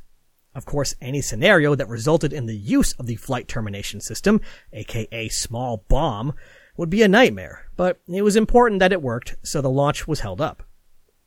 Of 0.53 0.65
course, 0.65 0.93
any 1.01 1.23
scenario 1.23 1.73
that 1.73 1.89
resulted 1.89 2.31
in 2.31 2.45
the 2.45 2.55
use 2.55 2.93
of 2.99 3.07
the 3.07 3.15
flight 3.15 3.47
termination 3.47 3.99
system, 3.99 4.41
aka 4.71 5.27
small 5.29 5.83
bomb, 5.87 6.35
would 6.77 6.91
be 6.91 7.01
a 7.01 7.07
nightmare, 7.07 7.71
but 7.77 7.99
it 8.07 8.21
was 8.21 8.35
important 8.35 8.79
that 8.79 8.93
it 8.93 9.01
worked, 9.01 9.37
so 9.41 9.59
the 9.59 9.71
launch 9.71 10.07
was 10.07 10.19
held 10.19 10.39
up. 10.39 10.61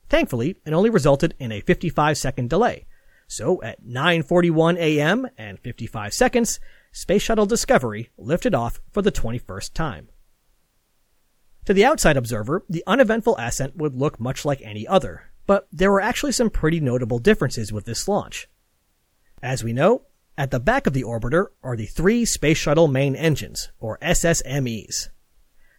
Thankfully, 0.09 0.55
it 0.65 0.73
only 0.73 0.89
resulted 0.89 1.35
in 1.41 1.51
a 1.51 1.63
55 1.63 2.17
second 2.17 2.49
delay. 2.49 2.87
So 3.27 3.61
at 3.63 3.85
9:41 3.85 4.77
a.m. 4.79 5.29
and 5.37 5.59
55 5.59 6.15
seconds, 6.15 6.61
Space 6.93 7.23
Shuttle 7.23 7.47
Discovery 7.47 8.11
lifted 8.19 8.55
off 8.55 8.81
for 8.91 9.01
the 9.01 9.13
21st 9.13 9.73
time. 9.75 10.09
To 11.67 11.73
the 11.73 11.85
outside 11.85 12.17
observer, 12.17 12.65
the 12.69 12.83
uneventful 12.87 13.37
ascent 13.39 13.77
would 13.77 13.95
look 13.95 14.19
much 14.19 14.45
like 14.45 14.61
any 14.63 14.89
other, 14.89 15.31
but 15.47 15.69
there 15.71 15.91
were 15.91 16.01
actually 16.01 16.33
some 16.33 16.51
pretty 16.51 16.81
notable 16.81 17.21
differences 17.21 17.73
with 17.73 17.85
this 17.85 18.09
launch. 18.09 18.49
As 19.41 19.63
we 19.63 19.73
know, 19.73 20.03
at 20.37 20.51
the 20.51 20.59
back 20.59 20.87
of 20.87 20.93
the 20.93 21.05
orbiter 21.05 21.49
are 21.63 21.77
the 21.77 21.87
three 21.87 22.25
Space 22.25 22.59
Shuttle 22.59 22.89
main 22.89 23.15
engines, 23.15 23.71
or 23.79 23.99
SSMEs. 23.99 25.11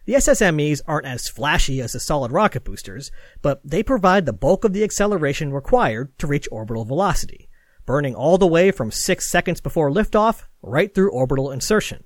The 0.06 0.14
SSMEs 0.14 0.80
aren't 0.86 1.06
as 1.06 1.28
flashy 1.28 1.82
as 1.82 1.92
the 1.92 2.00
solid 2.00 2.32
rocket 2.32 2.64
boosters, 2.64 3.12
but 3.42 3.60
they 3.62 3.82
provide 3.82 4.24
the 4.24 4.32
bulk 4.32 4.64
of 4.64 4.72
the 4.72 4.82
acceleration 4.82 5.52
required 5.52 6.16
to 6.18 6.26
reach 6.26 6.48
orbital 6.50 6.84
velocity, 6.84 7.50
burning 7.84 8.14
all 8.14 8.38
the 8.38 8.46
way 8.46 8.70
from 8.70 8.90
6 8.90 9.28
seconds 9.28 9.60
before 9.60 9.90
liftoff 9.90 10.44
right 10.62 10.94
through 10.94 11.10
orbital 11.10 11.50
insertion. 11.50 12.04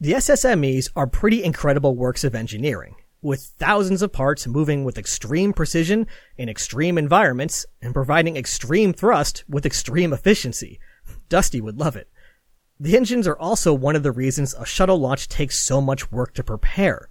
The 0.00 0.12
SSMEs 0.12 0.90
are 0.96 1.06
pretty 1.06 1.42
incredible 1.42 1.94
works 1.94 2.24
of 2.24 2.34
engineering, 2.34 2.94
with 3.20 3.52
thousands 3.58 4.00
of 4.00 4.12
parts 4.12 4.46
moving 4.46 4.84
with 4.84 4.96
extreme 4.96 5.52
precision 5.52 6.06
in 6.36 6.48
extreme 6.48 6.96
environments 6.96 7.66
and 7.82 7.92
providing 7.92 8.36
extreme 8.36 8.92
thrust 8.92 9.44
with 9.48 9.66
extreme 9.66 10.12
efficiency. 10.12 10.78
Dusty 11.28 11.60
would 11.60 11.78
love 11.78 11.96
it. 11.96 12.08
The 12.80 12.96
engines 12.96 13.26
are 13.26 13.38
also 13.38 13.74
one 13.74 13.96
of 13.96 14.04
the 14.04 14.12
reasons 14.12 14.54
a 14.54 14.64
shuttle 14.64 14.98
launch 14.98 15.28
takes 15.28 15.66
so 15.66 15.80
much 15.80 16.12
work 16.12 16.32
to 16.34 16.44
prepare. 16.44 17.08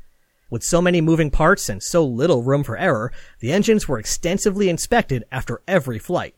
With 0.50 0.64
so 0.64 0.82
many 0.82 1.02
moving 1.02 1.30
parts 1.30 1.68
and 1.68 1.84
so 1.84 2.06
little 2.06 2.42
room 2.42 2.64
for 2.64 2.78
error, 2.78 3.12
the 3.42 3.52
engines 3.52 3.86
were 3.86 4.00
extensively 4.00 4.70
inspected 4.70 5.26
after 5.30 5.62
every 5.68 6.00
flight. 6.00 6.36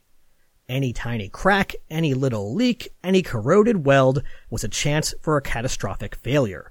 Any 0.70 0.92
tiny 0.92 1.28
crack, 1.28 1.74
any 1.90 2.14
little 2.14 2.54
leak, 2.54 2.94
any 3.02 3.22
corroded 3.22 3.84
weld 3.84 4.22
was 4.50 4.62
a 4.62 4.68
chance 4.68 5.12
for 5.20 5.36
a 5.36 5.42
catastrophic 5.42 6.14
failure. 6.14 6.70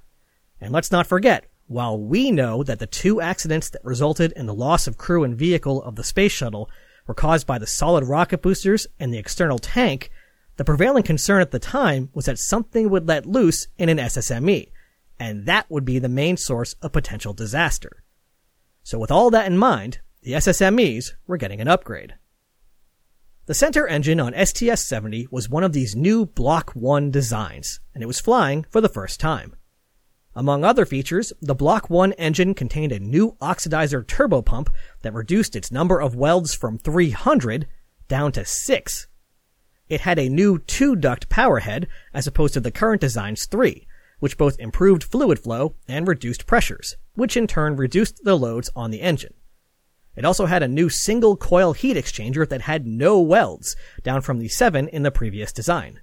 And 0.61 0.71
let's 0.71 0.89
not 0.89 1.05
forget, 1.05 1.47
while 1.67 1.99
we 1.99 2.31
know 2.31 2.63
that 2.63 2.79
the 2.79 2.87
two 2.87 3.19
accidents 3.19 3.69
that 3.71 3.83
resulted 3.83 4.31
in 4.37 4.45
the 4.45 4.53
loss 4.53 4.87
of 4.87 4.97
crew 4.97 5.25
and 5.25 5.37
vehicle 5.37 5.83
of 5.83 5.97
the 5.97 6.05
space 6.05 6.31
shuttle 6.31 6.69
were 7.07 7.13
caused 7.13 7.45
by 7.45 7.57
the 7.57 7.67
solid 7.67 8.05
rocket 8.05 8.41
boosters 8.41 8.87
and 9.01 9.13
the 9.13 9.17
external 9.17 9.59
tank, 9.59 10.09
the 10.55 10.63
prevailing 10.63 11.03
concern 11.03 11.41
at 11.41 11.51
the 11.51 11.59
time 11.59 12.07
was 12.13 12.23
that 12.23 12.39
something 12.39 12.89
would 12.89 13.05
let 13.05 13.25
loose 13.25 13.67
in 13.77 13.89
an 13.89 13.97
SSME, 13.97 14.71
and 15.19 15.45
that 15.45 15.69
would 15.69 15.83
be 15.83 15.99
the 15.99 16.07
main 16.07 16.37
source 16.37 16.73
of 16.81 16.93
potential 16.93 17.33
disaster. 17.33 18.05
So 18.81 18.97
with 18.97 19.11
all 19.11 19.29
that 19.31 19.47
in 19.47 19.57
mind, 19.57 19.99
the 20.21 20.31
SSMEs 20.31 21.11
were 21.27 21.35
getting 21.35 21.59
an 21.59 21.67
upgrade. 21.67 22.13
The 23.49 23.55
center 23.55 23.87
engine 23.87 24.19
on 24.19 24.33
STS-70 24.33 25.31
was 25.31 25.49
one 25.49 25.63
of 25.63 25.73
these 25.73 25.95
new 25.95 26.27
Block 26.27 26.69
1 26.75 27.09
designs, 27.09 27.79
and 27.95 28.03
it 28.03 28.05
was 28.05 28.19
flying 28.19 28.63
for 28.69 28.79
the 28.79 28.87
first 28.87 29.19
time. 29.19 29.55
Among 30.35 30.63
other 30.63 30.85
features, 30.85 31.33
the 31.41 31.55
Block 31.55 31.89
1 31.89 32.11
engine 32.13 32.53
contained 32.53 32.91
a 32.91 32.99
new 32.99 33.37
oxidizer 33.41 34.05
turbopump 34.05 34.67
that 35.01 35.15
reduced 35.15 35.55
its 35.55 35.71
number 35.71 35.99
of 35.99 36.13
welds 36.13 36.53
from 36.53 36.77
300 36.77 37.65
down 38.07 38.31
to 38.33 38.45
6 38.45 39.07
it 39.87 40.01
had 40.01 40.19
a 40.19 40.29
new 40.29 40.59
two 40.59 40.95
duct 40.95 41.27
power 41.29 41.57
head 41.57 41.87
as 42.13 42.27
opposed 42.27 42.53
to 42.53 42.59
the 42.59 42.69
current 42.69 43.01
design's 43.01 43.47
three, 43.47 43.87
which 44.19 44.37
both 44.37 44.59
improved 44.59 45.03
fluid 45.03 45.39
flow 45.39 45.73
and 45.87 46.07
reduced 46.07 46.45
pressures, 46.45 46.97
which 47.15 47.35
in 47.35 47.47
turn 47.47 47.75
reduced 47.75 48.23
the 48.23 48.37
loads 48.37 48.69
on 48.75 48.91
the 48.91 49.01
engine. 49.01 49.33
It 50.19 50.25
also 50.25 50.47
had 50.47 50.63
a 50.63 50.67
new 50.67 50.89
single 50.89 51.37
coil 51.37 51.71
heat 51.71 51.95
exchanger 51.95 52.45
that 52.49 52.63
had 52.63 52.85
no 52.85 53.21
welds, 53.21 53.77
down 54.03 54.19
from 54.19 54.39
the 54.39 54.49
seven 54.49 54.89
in 54.89 55.03
the 55.03 55.11
previous 55.11 55.53
design. 55.53 56.01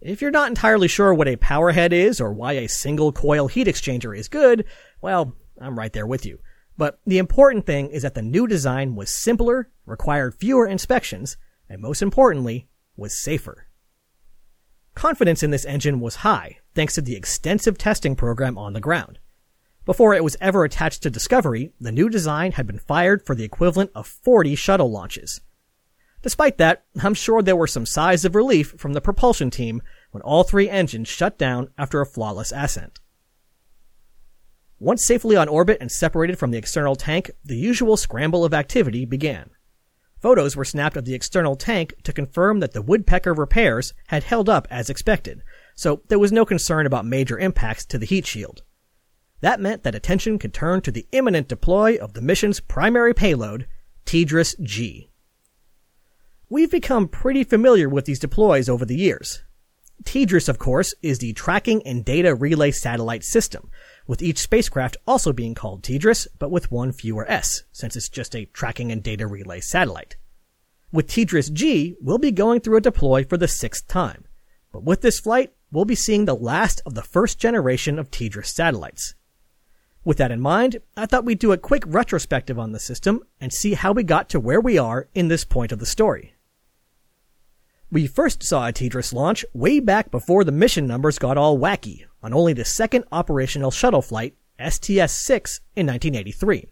If 0.00 0.22
you're 0.22 0.30
not 0.30 0.50
entirely 0.50 0.86
sure 0.86 1.12
what 1.12 1.26
a 1.26 1.34
power 1.34 1.72
head 1.72 1.92
is 1.92 2.20
or 2.20 2.32
why 2.32 2.52
a 2.52 2.68
single 2.68 3.10
coil 3.10 3.48
heat 3.48 3.66
exchanger 3.66 4.16
is 4.16 4.28
good, 4.28 4.64
well, 5.00 5.34
I'm 5.60 5.76
right 5.76 5.92
there 5.92 6.06
with 6.06 6.24
you. 6.24 6.38
But 6.78 7.00
the 7.06 7.18
important 7.18 7.66
thing 7.66 7.88
is 7.88 8.02
that 8.02 8.14
the 8.14 8.22
new 8.22 8.46
design 8.46 8.94
was 8.94 9.12
simpler, 9.12 9.68
required 9.84 10.36
fewer 10.36 10.68
inspections, 10.68 11.36
and 11.68 11.82
most 11.82 12.02
importantly, 12.02 12.68
was 12.96 13.20
safer. 13.20 13.66
Confidence 14.94 15.42
in 15.42 15.50
this 15.50 15.64
engine 15.64 15.98
was 15.98 16.22
high, 16.22 16.58
thanks 16.76 16.94
to 16.94 17.00
the 17.00 17.16
extensive 17.16 17.78
testing 17.78 18.14
program 18.14 18.56
on 18.56 18.74
the 18.74 18.80
ground. 18.80 19.18
Before 19.84 20.14
it 20.14 20.24
was 20.24 20.36
ever 20.40 20.64
attached 20.64 21.02
to 21.02 21.10
Discovery, 21.10 21.72
the 21.78 21.92
new 21.92 22.08
design 22.08 22.52
had 22.52 22.66
been 22.66 22.78
fired 22.78 23.24
for 23.24 23.34
the 23.34 23.44
equivalent 23.44 23.90
of 23.94 24.06
40 24.06 24.54
shuttle 24.54 24.90
launches. 24.90 25.42
Despite 26.22 26.56
that, 26.56 26.84
I'm 27.02 27.12
sure 27.12 27.42
there 27.42 27.56
were 27.56 27.66
some 27.66 27.84
sighs 27.84 28.24
of 28.24 28.34
relief 28.34 28.74
from 28.78 28.94
the 28.94 29.02
propulsion 29.02 29.50
team 29.50 29.82
when 30.10 30.22
all 30.22 30.42
three 30.42 30.70
engines 30.70 31.08
shut 31.08 31.36
down 31.36 31.68
after 31.76 32.00
a 32.00 32.06
flawless 32.06 32.50
ascent. 32.50 33.00
Once 34.78 35.06
safely 35.06 35.36
on 35.36 35.48
orbit 35.48 35.76
and 35.82 35.92
separated 35.92 36.38
from 36.38 36.50
the 36.50 36.58
external 36.58 36.96
tank, 36.96 37.30
the 37.44 37.56
usual 37.56 37.98
scramble 37.98 38.42
of 38.42 38.54
activity 38.54 39.04
began. 39.04 39.50
Photos 40.18 40.56
were 40.56 40.64
snapped 40.64 40.96
of 40.96 41.04
the 41.04 41.14
external 41.14 41.56
tank 41.56 41.92
to 42.04 42.12
confirm 42.12 42.60
that 42.60 42.72
the 42.72 42.80
Woodpecker 42.80 43.34
repairs 43.34 43.92
had 44.06 44.24
held 44.24 44.48
up 44.48 44.66
as 44.70 44.88
expected, 44.88 45.42
so 45.74 46.00
there 46.08 46.18
was 46.18 46.32
no 46.32 46.46
concern 46.46 46.86
about 46.86 47.04
major 47.04 47.38
impacts 47.38 47.84
to 47.84 47.98
the 47.98 48.06
heat 48.06 48.26
shield. 48.26 48.62
That 49.44 49.60
meant 49.60 49.82
that 49.82 49.94
attention 49.94 50.38
could 50.38 50.54
turn 50.54 50.80
to 50.80 50.90
the 50.90 51.06
imminent 51.12 51.48
deploy 51.48 51.96
of 51.96 52.14
the 52.14 52.22
mission's 52.22 52.60
primary 52.60 53.12
payload, 53.12 53.66
TDRS 54.06 54.58
G. 54.62 55.10
We've 56.48 56.70
become 56.70 57.08
pretty 57.08 57.44
familiar 57.44 57.86
with 57.86 58.06
these 58.06 58.18
deploys 58.18 58.70
over 58.70 58.86
the 58.86 58.96
years. 58.96 59.42
TDRSS, 60.04 60.48
of 60.48 60.58
course, 60.58 60.94
is 61.02 61.18
the 61.18 61.34
Tracking 61.34 61.86
and 61.86 62.06
Data 62.06 62.34
Relay 62.34 62.70
Satellite 62.70 63.22
System, 63.22 63.70
with 64.06 64.22
each 64.22 64.38
spacecraft 64.38 64.96
also 65.06 65.30
being 65.30 65.54
called 65.54 65.82
TDRS, 65.82 66.26
but 66.38 66.50
with 66.50 66.72
one 66.72 66.90
fewer 66.90 67.30
S, 67.30 67.64
since 67.70 67.96
it's 67.96 68.08
just 68.08 68.34
a 68.34 68.46
tracking 68.46 68.90
and 68.90 69.02
data 69.02 69.26
relay 69.26 69.60
satellite. 69.60 70.16
With 70.90 71.06
TDRS 71.06 71.52
G, 71.52 71.96
we'll 72.00 72.16
be 72.16 72.32
going 72.32 72.60
through 72.60 72.78
a 72.78 72.80
deploy 72.80 73.24
for 73.24 73.36
the 73.36 73.46
sixth 73.46 73.86
time. 73.88 74.24
But 74.72 74.84
with 74.84 75.02
this 75.02 75.20
flight, 75.20 75.52
we'll 75.70 75.84
be 75.84 75.94
seeing 75.94 76.24
the 76.24 76.34
last 76.34 76.80
of 76.86 76.94
the 76.94 77.02
first 77.02 77.38
generation 77.38 77.98
of 77.98 78.10
TDRS 78.10 78.46
satellites. 78.46 79.14
With 80.04 80.18
that 80.18 80.30
in 80.30 80.40
mind, 80.40 80.78
I 80.96 81.06
thought 81.06 81.24
we'd 81.24 81.38
do 81.38 81.52
a 81.52 81.58
quick 81.58 81.82
retrospective 81.86 82.58
on 82.58 82.72
the 82.72 82.78
system 82.78 83.22
and 83.40 83.52
see 83.52 83.72
how 83.72 83.92
we 83.92 84.02
got 84.02 84.28
to 84.30 84.40
where 84.40 84.60
we 84.60 84.76
are 84.76 85.08
in 85.14 85.28
this 85.28 85.44
point 85.44 85.72
of 85.72 85.78
the 85.78 85.86
story. 85.86 86.34
We 87.90 88.06
first 88.06 88.42
saw 88.42 88.68
a 88.68 88.72
TDRS 88.72 89.14
launch 89.14 89.46
way 89.54 89.80
back 89.80 90.10
before 90.10 90.44
the 90.44 90.52
mission 90.52 90.86
numbers 90.86 91.18
got 91.18 91.38
all 91.38 91.58
wacky, 91.58 92.04
on 92.22 92.34
only 92.34 92.52
the 92.52 92.64
second 92.64 93.04
operational 93.12 93.70
shuttle 93.70 94.02
flight, 94.02 94.34
STS-6, 94.58 95.60
in 95.74 95.86
1983. 95.86 96.66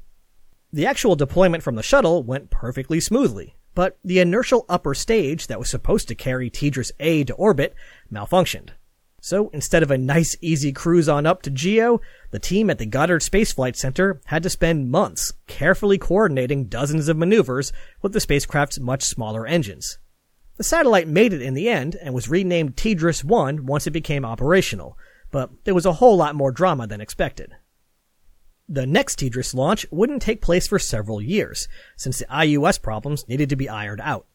The 0.72 0.86
actual 0.86 1.16
deployment 1.16 1.62
from 1.62 1.76
the 1.76 1.82
shuttle 1.82 2.22
went 2.22 2.50
perfectly 2.50 3.00
smoothly, 3.00 3.56
but 3.74 3.98
the 4.04 4.18
inertial 4.18 4.66
upper 4.68 4.94
stage 4.94 5.46
that 5.46 5.58
was 5.58 5.70
supposed 5.70 6.08
to 6.08 6.14
carry 6.14 6.50
TDRS 6.50 6.92
A 7.00 7.24
to 7.24 7.34
orbit 7.34 7.74
malfunctioned. 8.12 8.70
So 9.24 9.50
instead 9.50 9.85
of 9.85 9.92
a 9.92 9.96
nice 9.96 10.37
easy 10.40 10.72
cruise 10.72 11.08
on 11.08 11.26
up 11.26 11.42
to 11.42 11.50
GEO, 11.50 12.00
the 12.32 12.40
team 12.40 12.68
at 12.68 12.78
the 12.78 12.87
Goddard 12.87 13.22
Space 13.22 13.52
Flight 13.52 13.76
Center 13.76 14.20
had 14.24 14.42
to 14.42 14.50
spend 14.50 14.90
months 14.90 15.32
carefully 15.46 15.96
coordinating 15.96 16.64
dozens 16.64 17.06
of 17.06 17.16
maneuvers 17.16 17.72
with 18.02 18.14
the 18.14 18.20
spacecraft's 18.20 18.80
much 18.80 19.04
smaller 19.04 19.46
engines. 19.46 19.98
The 20.56 20.64
satellite 20.64 21.06
made 21.06 21.32
it 21.32 21.40
in 21.40 21.54
the 21.54 21.68
end 21.68 21.94
and 22.02 22.12
was 22.12 22.28
renamed 22.28 22.74
TDRS 22.74 23.22
1 23.22 23.64
once 23.64 23.87
it 23.87 23.92
became 23.92 24.24
operational, 24.24 24.98
but 25.30 25.50
there 25.62 25.74
was 25.74 25.87
a 25.87 25.92
whole 25.92 26.16
lot 26.16 26.35
more 26.35 26.50
drama 26.50 26.88
than 26.88 27.00
expected. 27.00 27.54
The 28.68 28.87
next 28.87 29.20
TDRS 29.20 29.54
launch 29.54 29.87
wouldn't 29.92 30.22
take 30.22 30.42
place 30.42 30.66
for 30.66 30.80
several 30.80 31.22
years, 31.22 31.68
since 31.96 32.18
the 32.18 32.24
IUS 32.24 32.82
problems 32.82 33.28
needed 33.28 33.50
to 33.50 33.56
be 33.56 33.68
ironed 33.68 34.00
out. 34.00 34.26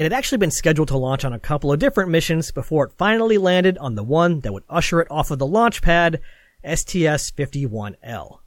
It 0.00 0.04
had 0.04 0.14
actually 0.14 0.38
been 0.38 0.50
scheduled 0.50 0.88
to 0.88 0.96
launch 0.96 1.26
on 1.26 1.34
a 1.34 1.38
couple 1.38 1.70
of 1.70 1.78
different 1.78 2.08
missions 2.08 2.50
before 2.52 2.86
it 2.86 2.94
finally 2.96 3.36
landed 3.36 3.76
on 3.76 3.96
the 3.96 4.02
one 4.02 4.40
that 4.40 4.52
would 4.54 4.62
usher 4.66 5.02
it 5.02 5.10
off 5.10 5.30
of 5.30 5.38
the 5.38 5.46
launch 5.46 5.82
pad, 5.82 6.22
STS-51L. 6.64 8.38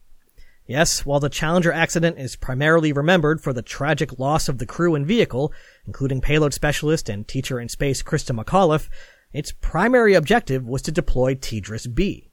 Yes, 0.65 1.05
while 1.05 1.19
the 1.19 1.29
Challenger 1.29 1.71
accident 1.71 2.17
is 2.17 2.35
primarily 2.35 2.91
remembered 2.91 3.39
for 3.39 3.53
the 3.53 3.61
tragic 3.61 4.17
loss 4.17 4.49
of 4.49 4.57
the 4.57 4.65
crew 4.65 4.95
and 4.95 5.05
vehicle, 5.05 5.53
including 5.85 6.21
payload 6.21 6.55
specialist 6.55 7.07
and 7.07 7.27
teacher 7.27 7.59
in 7.59 7.69
space 7.69 8.01
Christa 8.01 8.35
McAuliffe, 8.35 8.89
its 9.31 9.51
primary 9.51 10.15
objective 10.15 10.65
was 10.65 10.81
to 10.81 10.91
deploy 10.91 11.35
TDRS 11.35 11.93
B. 11.93 12.31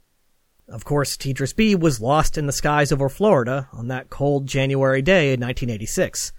Of 0.66 0.86
course, 0.86 1.18
TDRS 1.18 1.54
B 1.54 1.74
was 1.74 2.00
lost 2.00 2.38
in 2.38 2.46
the 2.46 2.52
skies 2.54 2.90
over 2.90 3.10
Florida 3.10 3.68
on 3.74 3.88
that 3.88 4.08
cold 4.08 4.46
January 4.46 5.02
day 5.02 5.34
in 5.34 5.40
1986, 5.40 6.32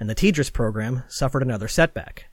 and 0.00 0.10
the 0.10 0.14
TDRS 0.14 0.52
program 0.52 1.04
suffered 1.06 1.42
another 1.42 1.68
setback. 1.68 2.30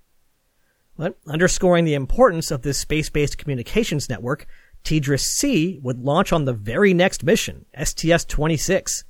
But 0.98 1.18
underscoring 1.28 1.86
the 1.86 1.94
importance 1.94 2.50
of 2.50 2.64
this 2.64 2.80
space-based 2.80 3.38
communications 3.38 4.10
network, 4.10 4.48
TDRS 4.84 5.26
C 5.26 5.80
would 5.84 6.00
launch 6.00 6.34
on 6.34 6.46
the 6.46 6.54
very 6.54 6.94
next 6.94 7.24
mission, 7.24 7.66
STS-26. 7.78 9.04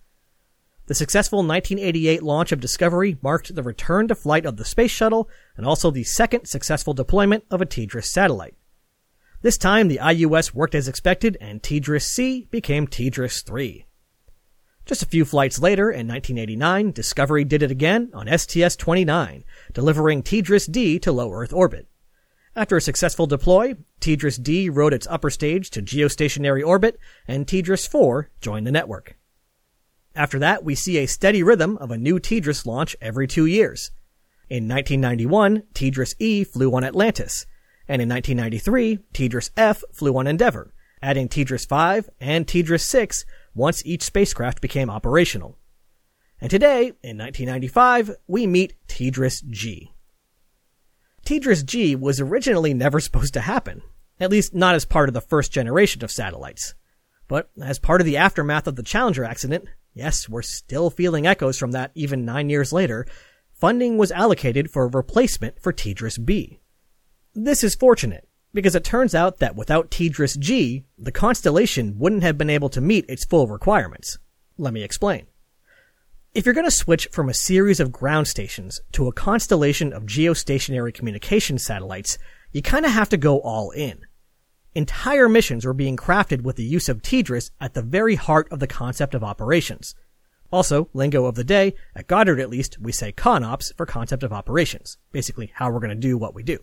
The 0.88 0.96
successful 0.96 1.40
1988 1.40 2.24
launch 2.24 2.52
of 2.52 2.60
Discovery 2.60 3.18
marked 3.22 3.54
the 3.54 3.64
return 3.64 4.08
to 4.08 4.16
flight 4.16 4.46
of 4.46 4.58
the 4.58 4.66
space 4.66 4.92
shuttle 4.92 5.30
and 5.56 5.66
also 5.66 5.92
the 5.92 6.04
second 6.04 6.46
successful 6.46 6.94
deployment 6.94 7.44
of 7.52 7.62
a 7.62 7.66
TDRS 7.66 8.06
satellite. 8.06 8.56
This 9.42 9.58
time 9.58 9.88
the 9.88 10.00
IUS 10.02 10.54
worked 10.54 10.76
as 10.76 10.88
expected 10.88 11.38
and 11.40 11.62
TDRS 11.62 12.04
C 12.04 12.48
became 12.50 12.88
TDRS 12.88 13.46
3. 13.46 13.86
Just 14.88 15.04
a 15.04 15.08
few 15.08 15.26
flights 15.26 15.60
later, 15.60 15.92
in 15.92 16.08
1989, 16.08 16.92
Discovery 16.94 17.44
did 17.44 17.62
it 17.62 17.72
again 17.72 18.10
on 18.14 18.26
STS-29, 18.26 19.44
delivering 19.74 20.24
TDRS-D 20.24 21.00
to 21.00 21.12
low 21.12 21.34
Earth 21.34 21.52
orbit. 21.52 21.90
After 22.56 22.78
a 22.78 22.82
successful 22.82 23.28
deploy, 23.28 23.76
TDRS-D 24.00 24.70
rode 24.70 24.94
its 24.94 25.06
upper 25.08 25.30
stage 25.30 25.70
to 25.72 25.82
geostationary 25.82 26.66
orbit, 26.66 26.98
and 27.28 27.46
TDRS-4 27.46 28.28
joined 28.40 28.66
the 28.66 28.72
network. 28.72 29.18
After 30.16 30.40
that, 30.40 30.64
we 30.64 30.74
see 30.74 31.00
a 31.00 31.06
steady 31.06 31.44
rhythm 31.44 31.76
of 31.78 31.92
a 31.92 31.98
new 31.98 32.18
TDRS 32.18 32.66
launch 32.66 32.96
every 33.02 33.28
two 33.28 33.46
years. 33.46 33.92
In 34.50 34.70
1991, 34.70 35.64
TDRS 35.74 36.16
E 36.18 36.46
flew 36.46 36.74
on 36.74 36.86
Atlantis, 36.86 37.46
and 37.90 38.02
in 38.02 38.08
1993, 38.08 39.00
TDRS 39.14 39.50
F 39.58 39.84
flew 39.92 40.18
on 40.18 40.28
Endeavour, 40.28 40.74
adding 41.02 41.28
TDRS 41.28 41.68
5 41.68 42.10
and 42.20 42.46
TDRS 42.46 42.82
6 42.82 43.26
once 43.54 43.86
each 43.86 44.04
spacecraft 44.04 44.62
became 44.62 44.90
operational. 44.90 45.58
And 46.40 46.50
today, 46.50 46.94
in 47.04 47.18
1995, 47.18 48.12
we 48.28 48.46
meet 48.46 48.76
TDRS 48.88 49.50
G. 49.50 49.92
TDRS 51.26 51.66
G 51.66 51.96
was 51.96 52.22
originally 52.22 52.74
never 52.74 53.00
supposed 53.02 53.34
to 53.34 53.42
happen, 53.42 53.82
at 54.20 54.32
least 54.32 54.54
not 54.54 54.76
as 54.76 54.86
part 54.86 55.10
of 55.10 55.14
the 55.14 55.22
first 55.22 55.52
generation 55.52 56.04
of 56.04 56.12
satellites. 56.12 56.76
But 57.28 57.50
as 57.62 57.80
part 57.80 58.00
of 58.00 58.06
the 58.06 58.18
aftermath 58.18 58.68
of 58.68 58.76
the 58.76 58.84
Challenger 58.84 59.26
accident, 59.26 59.66
yes, 59.94 60.30
we're 60.30 60.44
still 60.44 60.90
feeling 60.90 61.28
echoes 61.28 61.58
from 61.58 61.72
that 61.72 61.92
even 61.96 62.24
nine 62.24 62.50
years 62.50 62.72
later, 62.72 63.06
funding 63.54 63.98
was 63.98 64.12
allocated 64.12 64.72
for 64.72 64.84
a 64.84 64.90
replacement 64.90 65.60
for 65.60 65.74
TDRS 65.74 66.24
B. 66.24 66.62
This 67.34 67.64
is 67.64 67.76
fortunate, 67.76 68.27
Because 68.54 68.76
it 68.76 68.84
turns 68.84 69.14
out 69.14 69.40
that 69.40 69.56
without 69.56 69.92
TDRS 69.92 70.40
G, 70.40 70.86
the 70.98 71.12
constellation 71.12 72.00
wouldn't 72.00 72.24
have 72.24 72.38
been 72.38 72.50
able 72.50 72.70
to 72.70 72.82
meet 72.82 73.06
its 73.08 73.26
full 73.26 73.48
requirements. 73.48 74.18
Let 74.58 74.74
me 74.74 74.84
explain. 74.84 75.28
If 76.34 76.46
you're 76.46 76.54
going 76.54 76.66
to 76.66 76.72
switch 76.72 77.08
from 77.12 77.30
a 77.30 77.34
series 77.34 77.80
of 77.80 77.92
ground 77.92 78.28
stations 78.28 78.80
to 78.92 79.08
a 79.08 79.12
constellation 79.12 79.92
of 79.92 80.04
geostationary 80.04 80.94
communication 80.94 81.58
satellites, 81.58 82.18
you 82.52 82.62
kind 82.62 82.86
of 82.86 82.92
have 82.92 83.10
to 83.10 83.18
go 83.18 83.40
all 83.40 83.72
in. 83.72 84.02
Entire 84.76 85.28
missions 85.28 85.66
were 85.66 85.74
being 85.74 85.98
crafted 85.98 86.42
with 86.42 86.56
the 86.56 86.64
use 86.64 86.88
of 86.88 87.02
TDRS 87.02 87.50
at 87.60 87.74
the 87.74 87.82
very 87.82 88.16
heart 88.16 88.48
of 88.52 88.60
the 88.60 88.68
concept 88.68 89.16
of 89.16 89.24
operations. 89.24 89.96
Also, 90.52 90.90
lingo 90.94 91.26
of 91.26 91.36
the 91.36 91.44
day, 91.44 91.74
at 91.96 92.08
Goddard 92.08 92.40
at 92.40 92.50
least, 92.50 92.78
we 92.80 92.92
say 92.92 93.12
CONOPS 93.12 93.74
for 93.76 93.86
concept 93.86 94.24
of 94.24 94.32
operations. 94.32 94.98
Basically, 95.12 95.52
how 95.56 95.72
we're 95.72 95.80
going 95.80 95.90
to 95.90 95.96
do 95.96 96.18
what 96.18 96.36
we 96.36 96.44
do. 96.44 96.60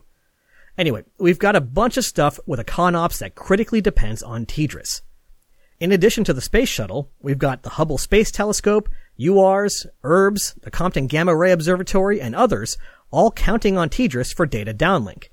Anyway, 0.77 1.05
we've 1.19 1.39
got 1.39 1.57
a 1.57 1.61
bunch 1.61 1.97
of 1.97 2.05
stuff 2.05 2.41
with 2.47 2.59
a 2.59 2.65
CONOPS 2.65 3.19
that 3.19 3.35
critically 3.35 3.81
depends 3.81 4.23
on 4.23 4.45
TDRS. 4.45 5.03
In 5.81 5.93
addition 5.93 6.25
to 6.25 6.33
the 6.33 6.41
space 6.41 6.69
shuttle, 6.69 7.11
we've 7.21 7.39
got 7.39 7.63
the 7.63 7.71
Hubble 7.71 7.99
Space 7.99 8.31
Telescope, 8.31 8.89
UARS, 9.19 9.87
ERBS, 10.03 10.61
the 10.63 10.71
Compton 10.71 11.07
Gamma 11.07 11.35
Ray 11.37 11.53
Observatory, 11.53 12.21
and 12.21 12.35
others, 12.35 12.77
all 13.11 13.31
counting 13.31 13.77
on 13.77 13.89
TDRS 13.89 14.35
for 14.35 14.47
data 14.47 14.75
downlink. 14.75 15.29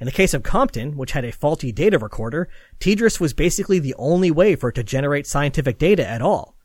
In 0.00 0.06
the 0.06 0.12
case 0.12 0.34
of 0.34 0.42
Compton, 0.42 0.96
which 0.96 1.12
had 1.12 1.24
a 1.24 1.30
faulty 1.30 1.70
data 1.70 1.96
recorder, 1.98 2.48
TDRS 2.80 3.20
was 3.20 3.32
basically 3.32 3.78
the 3.78 3.94
only 3.96 4.32
way 4.32 4.56
for 4.56 4.70
it 4.70 4.74
to 4.74 4.82
generate 4.82 5.28
scientific 5.28 5.78
data 5.78 6.04
at 6.04 6.20
all. 6.20 6.56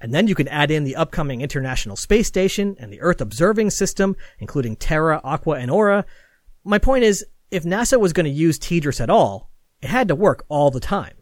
And 0.00 0.12
then 0.12 0.26
you 0.26 0.34
can 0.34 0.48
add 0.48 0.72
in 0.72 0.82
the 0.82 0.96
upcoming 0.96 1.42
International 1.42 1.94
Space 1.94 2.26
Station 2.26 2.74
and 2.80 2.92
the 2.92 3.00
Earth 3.00 3.20
Observing 3.20 3.70
System, 3.70 4.16
including 4.40 4.74
Terra, 4.74 5.20
Aqua, 5.22 5.58
and 5.60 5.70
Aura. 5.70 6.04
My 6.64 6.78
point 6.78 7.04
is, 7.04 7.24
if 7.52 7.64
NASA 7.64 8.00
was 8.00 8.14
going 8.14 8.24
to 8.24 8.30
use 8.30 8.58
TDRS 8.58 9.00
at 9.00 9.10
all, 9.10 9.50
it 9.82 9.88
had 9.90 10.08
to 10.08 10.14
work 10.14 10.44
all 10.48 10.70
the 10.70 10.80
time. 10.80 11.14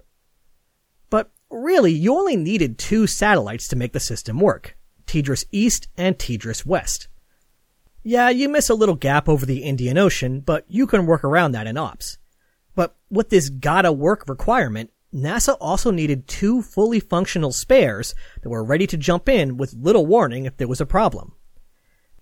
But 1.11 1.31
really, 1.51 1.93
you 1.93 2.15
only 2.15 2.37
needed 2.37 2.79
two 2.79 3.09
satellites 3.09 3.67
to 3.69 3.77
make 3.77 3.93
the 3.93 4.01
system 4.01 4.39
work. 4.39 4.77
TDRS 5.07 5.45
East 5.51 5.89
and 5.97 6.17
TDRS 6.17 6.65
West. 6.65 7.09
Yeah, 8.05 8.31
you 8.31 8.49
miss 8.49 8.71
a 8.71 8.75
little 8.75 8.95
gap 8.95 9.29
over 9.29 9.45
the 9.45 9.65
Indian 9.65 9.99
Ocean, 9.99 10.41
but 10.41 10.65
you 10.69 10.87
can 10.87 11.05
work 11.05 11.25
around 11.25 11.53
that 11.53 11.67
in 11.67 11.77
ops. 11.77 12.17
But 12.77 12.97
with 13.11 13.31
this 13.31 13.51
gotta 13.51 13.91
work 13.91 14.29
requirement, 14.29 14.91
NASA 15.13 15.57
also 15.61 15.91
needed 15.91 16.29
two 16.29 16.63
fully 16.63 17.01
functional 17.01 17.51
spares 17.51 18.15
that 18.43 18.49
were 18.49 18.63
ready 18.63 18.87
to 18.87 18.97
jump 18.97 19.29
in 19.29 19.57
with 19.57 19.75
little 19.75 20.07
warning 20.07 20.47
if 20.47 20.57
there 20.57 20.69
was 20.69 20.81
a 20.81 20.87
problem. 20.87 21.35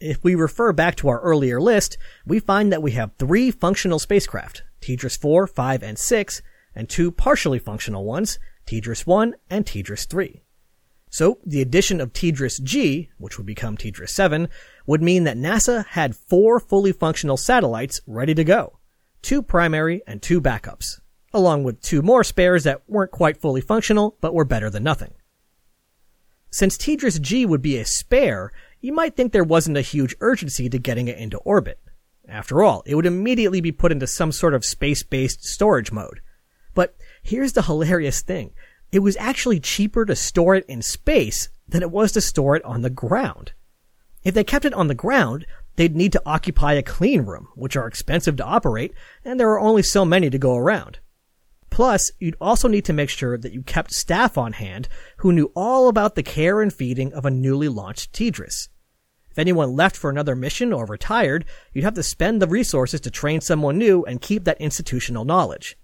If 0.01 0.23
we 0.23 0.35
refer 0.35 0.73
back 0.73 0.97
to 0.97 1.09
our 1.09 1.21
earlier 1.21 1.61
list, 1.61 1.99
we 2.25 2.39
find 2.39 2.73
that 2.73 2.83
we 2.83 2.93
have 2.93 3.17
three 3.19 3.51
functional 3.51 3.99
spacecraft, 3.99 4.63
TDRS 4.81 5.19
4, 5.21 5.47
5, 5.47 5.83
and 5.83 5.99
6, 5.99 6.43
and 6.75 6.89
two 6.89 7.11
partially 7.11 7.59
functional 7.59 8.05
ones, 8.05 8.39
TDRS 8.67 9.07
1 9.07 9.35
and 9.51 9.67
TDRS 9.67 10.07
3. 10.07 10.43
So, 11.11 11.39
the 11.45 11.63
addition 11.63 12.01
of 12.01 12.13
TDRS 12.13 12.63
G, 12.63 13.11
which 13.19 13.39
would 13.39 13.47
become 13.47 13.77
TDRS 13.77 14.11
7, 14.11 14.49
would 14.87 15.03
mean 15.03 15.25
that 15.25 15.39
NASA 15.39 15.87
had 15.87 16.15
four 16.15 16.61
fully 16.61 16.93
functional 16.93 17.37
satellites 17.37 18.01
ready 18.07 18.35
to 18.35 18.45
go. 18.45 18.79
Two 19.23 19.43
primary 19.43 20.03
and 20.07 20.21
two 20.21 20.41
backups 20.41 21.01
along 21.33 21.65
with 21.65 21.83
two 21.83 22.03
more 22.03 22.25
spares 22.25 22.65
that 22.65 22.83
weren't 22.89 23.11
quite 23.11 23.37
fully 23.37 23.61
functional, 23.61 24.17
but 24.21 24.35
were 24.35 24.45
better 24.45 24.71
than 24.71 24.83
nothing. 24.83 25.15
Since 26.51 26.79
TDRS 26.79 27.21
G 27.21 27.45
would 27.45 27.61
be 27.61 27.77
a 27.77 27.85
spare, 27.85 28.51
you 28.81 28.93
might 28.93 29.17
think 29.17 29.33
there 29.33 29.45
wasn't 29.45 29.77
a 29.77 29.83
huge 29.83 30.15
urgency 30.21 30.69
to 30.69 30.79
getting 30.79 31.09
it 31.09 31.19
into 31.19 31.39
orbit. 31.39 31.81
After 32.29 32.63
all, 32.63 32.83
it 32.87 32.95
would 32.95 33.07
immediately 33.07 33.61
be 33.61 33.73
put 33.73 33.93
into 33.93 34.07
some 34.07 34.33
sort 34.33 34.55
of 34.55 34.65
space-based 34.65 35.45
storage 35.45 35.91
mode. 35.91 36.21
But 36.75 36.95
here's 37.23 37.55
the 37.55 37.63
hilarious 37.63 38.21
thing. 38.21 38.53
It 38.93 39.01
was 39.01 39.17
actually 39.17 39.61
cheaper 39.61 40.05
to 40.05 40.15
store 40.15 40.55
it 40.55 40.67
in 40.67 40.83
space 40.83 41.49
than 41.67 41.83
it 41.83 41.91
was 41.91 42.13
to 42.13 42.21
store 42.21 42.57
it 42.57 42.65
on 42.65 42.83
the 42.83 42.91
ground. 42.91 43.53
If 44.25 44.35
they 44.35 44.45
kept 44.45 44.65
it 44.65 44.75
on 44.75 44.89
the 44.89 44.95
ground, 44.95 45.47
they'd 45.77 45.97
need 45.97 46.13
to 46.13 46.23
occupy 46.27 46.75
a 46.75 46.83
clean 46.83 47.23
room, 47.23 47.49
which 47.55 47.77
are 47.77 47.87
expensive 47.87 48.37
to 48.37 48.45
operate, 48.45 48.93
and 49.25 49.39
there 49.39 49.51
are 49.51 49.61
only 49.61 49.83
so 49.83 50.05
many 50.05 50.31
to 50.31 50.39
go 50.39 50.57
around. 50.57 50.99
Plus, 51.71 52.11
you'd 52.19 52.37
also 52.41 52.69
need 52.69 52.85
to 52.87 52.93
make 52.93 53.11
sure 53.11 53.37
that 53.39 53.53
you 53.53 53.63
kept 53.63 53.93
staff 53.93 54.39
on 54.39 54.53
hand 54.55 54.89
who 55.19 55.33
knew 55.33 55.53
all 55.55 55.89
about 55.89 56.15
the 56.15 56.23
care 56.23 56.61
and 56.61 56.73
feeding 56.73 57.13
of 57.13 57.25
a 57.25 57.31
newly 57.31 57.69
launched 57.69 58.13
TDRS. 58.13 58.69
If 59.31 59.39
anyone 59.39 59.77
left 59.77 59.97
for 59.97 60.11
another 60.11 60.35
mission 60.35 60.73
or 60.73 60.85
retired, 60.87 61.45
you'd 61.73 61.85
have 61.85 61.95
to 61.95 62.03
spend 62.03 62.43
the 62.43 62.49
resources 62.49 63.01
to 63.03 63.11
train 63.11 63.41
someone 63.41 63.79
new 63.79 64.05
and 64.05 64.21
keep 64.21 64.45
that 64.45 64.61
institutional 64.61 65.25
knowledge. 65.25 65.77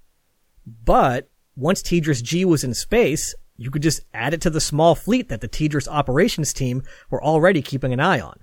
But, 0.66 1.30
once 1.54 1.82
TDRS 1.82 2.22
G 2.22 2.44
was 2.44 2.64
in 2.64 2.74
space, 2.74 3.34
you 3.56 3.70
could 3.70 3.82
just 3.82 4.00
add 4.12 4.34
it 4.34 4.40
to 4.40 4.50
the 4.50 4.60
small 4.60 4.94
fleet 4.94 5.28
that 5.28 5.40
the 5.40 5.48
TDRS 5.48 5.86
operations 5.86 6.52
team 6.52 6.82
were 7.10 7.22
already 7.22 7.62
keeping 7.62 7.92
an 7.92 8.00
eye 8.00 8.20
on. 8.20 8.40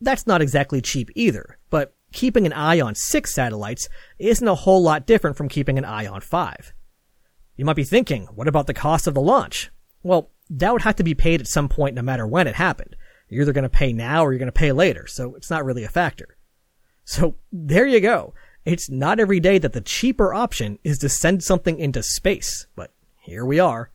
That's 0.00 0.26
not 0.26 0.42
exactly 0.42 0.80
cheap 0.80 1.10
either, 1.14 1.58
but 1.70 1.94
keeping 2.12 2.46
an 2.46 2.52
eye 2.52 2.80
on 2.80 2.94
six 2.94 3.34
satellites 3.34 3.88
isn't 4.18 4.46
a 4.46 4.54
whole 4.54 4.82
lot 4.82 5.06
different 5.06 5.36
from 5.36 5.48
keeping 5.48 5.78
an 5.78 5.84
eye 5.84 6.06
on 6.06 6.20
five. 6.20 6.72
You 7.56 7.64
might 7.64 7.76
be 7.76 7.84
thinking, 7.84 8.26
what 8.34 8.48
about 8.48 8.66
the 8.66 8.74
cost 8.74 9.06
of 9.06 9.14
the 9.14 9.20
launch? 9.20 9.70
Well, 10.02 10.30
that 10.50 10.72
would 10.72 10.82
have 10.82 10.96
to 10.96 11.04
be 11.04 11.14
paid 11.14 11.40
at 11.40 11.46
some 11.46 11.68
point 11.68 11.94
no 11.94 12.02
matter 12.02 12.26
when 12.26 12.46
it 12.46 12.54
happened. 12.54 12.96
You're 13.28 13.42
either 13.42 13.52
going 13.52 13.62
to 13.62 13.68
pay 13.68 13.92
now 13.92 14.24
or 14.24 14.32
you're 14.32 14.38
going 14.38 14.46
to 14.46 14.52
pay 14.52 14.72
later, 14.72 15.06
so 15.06 15.34
it's 15.34 15.50
not 15.50 15.64
really 15.64 15.84
a 15.84 15.88
factor. 15.88 16.36
So 17.04 17.36
there 17.50 17.86
you 17.86 18.00
go. 18.00 18.34
It's 18.64 18.90
not 18.90 19.18
every 19.18 19.40
day 19.40 19.58
that 19.58 19.72
the 19.72 19.80
cheaper 19.80 20.32
option 20.32 20.78
is 20.84 20.98
to 20.98 21.08
send 21.08 21.42
something 21.42 21.78
into 21.78 22.02
space, 22.02 22.66
but 22.76 22.92
here 23.20 23.44
we 23.44 23.58
are. 23.58 23.90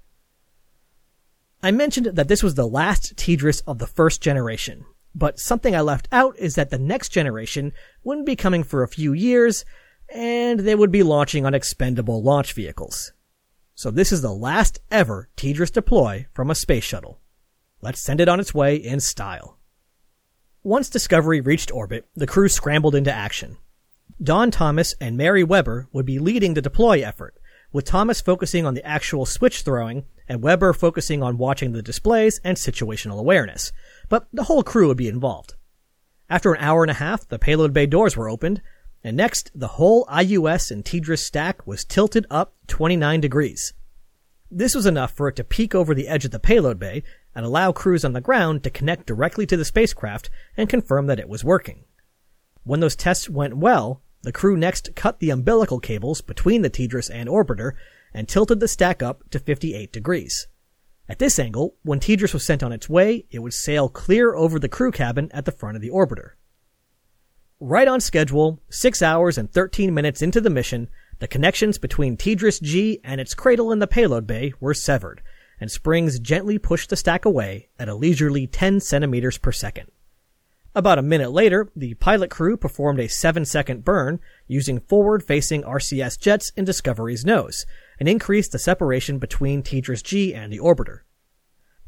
I 1.63 1.71
mentioned 1.71 2.07
that 2.07 2.27
this 2.27 2.43
was 2.43 2.55
the 2.55 2.67
last 2.67 3.15
TDRS 3.15 3.63
of 3.65 3.79
the 3.79 3.87
first 3.87 4.21
generation, 4.21 4.85
but 5.13 5.39
something 5.39 5.75
I 5.75 5.81
left 5.81 6.07
out 6.11 6.37
is 6.37 6.55
that 6.55 6.69
the 6.69 6.77
next 6.77 7.09
generation 7.09 7.73
wouldn't 8.03 8.25
be 8.25 8.35
coming 8.35 8.63
for 8.63 8.83
a 8.83 8.87
few 8.87 9.13
years, 9.13 9.65
and 10.13 10.61
they 10.61 10.75
would 10.75 10.91
be 10.91 11.03
launching 11.03 11.45
on 11.45 11.53
expendable 11.53 12.21
launch 12.21 12.53
vehicles. 12.53 13.13
So 13.75 13.91
this 13.91 14.11
is 14.11 14.21
the 14.21 14.33
last 14.33 14.79
ever 14.89 15.29
TDRS 15.37 15.71
deploy 15.71 16.27
from 16.33 16.49
a 16.49 16.55
space 16.55 16.83
shuttle. 16.83 17.19
Let's 17.81 18.01
send 18.01 18.19
it 18.19 18.29
on 18.29 18.39
its 18.39 18.53
way 18.53 18.75
in 18.75 18.99
style. 18.99 19.59
Once 20.63 20.89
Discovery 20.89 21.41
reached 21.41 21.71
orbit, 21.71 22.07
the 22.15 22.27
crew 22.27 22.49
scrambled 22.49 22.95
into 22.95 23.13
action. 23.13 23.57
Don 24.21 24.49
Thomas 24.49 24.95
and 24.99 25.15
Mary 25.15 25.43
Weber 25.43 25.87
would 25.93 26.05
be 26.05 26.17
leading 26.17 26.55
the 26.55 26.61
deploy 26.61 27.01
effort, 27.01 27.35
with 27.71 27.85
Thomas 27.85 28.19
focusing 28.19 28.65
on 28.65 28.73
the 28.73 28.85
actual 28.85 29.25
switch 29.25 29.61
throwing 29.61 30.05
and 30.27 30.41
Weber 30.41 30.73
focusing 30.73 31.21
on 31.21 31.37
watching 31.37 31.71
the 31.71 31.83
displays 31.83 32.41
and 32.43 32.57
situational 32.57 33.19
awareness, 33.19 33.71
but 34.09 34.27
the 34.31 34.43
whole 34.43 34.63
crew 34.63 34.87
would 34.87 34.97
be 34.97 35.07
involved. 35.07 35.55
After 36.29 36.53
an 36.53 36.61
hour 36.61 36.83
and 36.83 36.91
a 36.91 36.95
half, 36.95 37.27
the 37.27 37.39
payload 37.39 37.73
bay 37.73 37.85
doors 37.85 38.17
were 38.17 38.29
opened, 38.29 38.61
and 39.03 39.15
next, 39.15 39.51
the 39.55 39.67
whole 39.67 40.05
IUS 40.05 40.71
and 40.71 40.83
TDRS 40.83 41.19
stack 41.19 41.65
was 41.65 41.85
tilted 41.85 42.25
up 42.29 42.55
29 42.67 43.21
degrees. 43.21 43.73
This 44.49 44.75
was 44.75 44.85
enough 44.85 45.11
for 45.11 45.27
it 45.27 45.35
to 45.37 45.43
peek 45.43 45.75
over 45.75 45.93
the 45.93 46.07
edge 46.07 46.25
of 46.25 46.31
the 46.31 46.39
payload 46.39 46.79
bay 46.79 47.03
and 47.35 47.45
allow 47.45 47.71
crews 47.71 48.03
on 48.03 48.13
the 48.13 48.21
ground 48.21 48.63
to 48.63 48.69
connect 48.69 49.05
directly 49.05 49.45
to 49.45 49.57
the 49.57 49.65
spacecraft 49.65 50.29
and 50.55 50.69
confirm 50.69 51.07
that 51.07 51.19
it 51.19 51.29
was 51.29 51.43
working. 51.43 51.85
When 52.63 52.79
those 52.79 52.95
tests 52.95 53.29
went 53.29 53.57
well, 53.57 54.01
the 54.23 54.31
crew 54.31 54.57
next 54.57 54.95
cut 54.95 55.19
the 55.19 55.29
umbilical 55.29 55.79
cables 55.79 56.21
between 56.21 56.61
the 56.61 56.69
TDRS 56.69 57.09
and 57.13 57.29
orbiter 57.29 57.73
and 58.13 58.27
tilted 58.27 58.59
the 58.59 58.67
stack 58.67 59.03
up 59.03 59.29
to 59.29 59.39
58 59.39 59.91
degrees. 59.91 60.47
At 61.09 61.19
this 61.19 61.39
angle, 61.39 61.75
when 61.83 61.99
TDRS 61.99 62.33
was 62.33 62.45
sent 62.45 62.61
on 62.61 62.73
its 62.73 62.89
way, 62.89 63.25
it 63.31 63.39
would 63.39 63.53
sail 63.53 63.87
clear 63.87 64.35
over 64.35 64.59
the 64.59 64.67
crew 64.67 64.91
cabin 64.91 65.29
at 65.33 65.45
the 65.45 65.53
front 65.53 65.77
of 65.77 65.81
the 65.81 65.89
orbiter. 65.89 66.31
Right 67.59 67.87
on 67.87 68.01
schedule, 68.01 68.61
6 68.69 69.01
hours 69.01 69.37
and 69.37 69.51
13 69.51 69.93
minutes 69.93 70.21
into 70.21 70.41
the 70.41 70.49
mission, 70.49 70.89
the 71.19 71.27
connections 71.27 71.77
between 71.77 72.17
TDRS 72.17 72.61
G 72.61 72.99
and 73.03 73.21
its 73.21 73.33
cradle 73.33 73.71
in 73.71 73.79
the 73.79 73.87
payload 73.87 74.27
bay 74.27 74.53
were 74.59 74.73
severed, 74.73 75.21
and 75.59 75.71
springs 75.71 76.19
gently 76.19 76.59
pushed 76.59 76.89
the 76.89 76.95
stack 76.95 77.25
away 77.25 77.69
at 77.79 77.89
a 77.89 77.95
leisurely 77.95 78.45
10 78.45 78.81
centimeters 78.81 79.37
per 79.37 79.51
second. 79.51 79.89
About 80.77 80.99
a 80.99 81.01
minute 81.01 81.31
later, 81.31 81.71
the 81.75 81.95
pilot 81.95 82.29
crew 82.29 82.55
performed 82.55 82.99
a 82.99 83.09
7 83.09 83.45
second 83.45 83.83
burn 83.83 84.19
using 84.45 84.79
forward 84.79 85.23
facing 85.23 85.63
RCS 85.63 86.19
jets 86.19 86.51
in 86.55 86.65
Discovery's 86.65 87.25
nose, 87.25 87.65
and 87.99 88.07
increased 88.07 88.51
the 88.51 88.59
separation 88.59 89.17
between 89.17 89.63
TDRS 89.63 90.03
G 90.03 90.35
and 90.35 90.53
the 90.53 90.59
orbiter. 90.59 90.99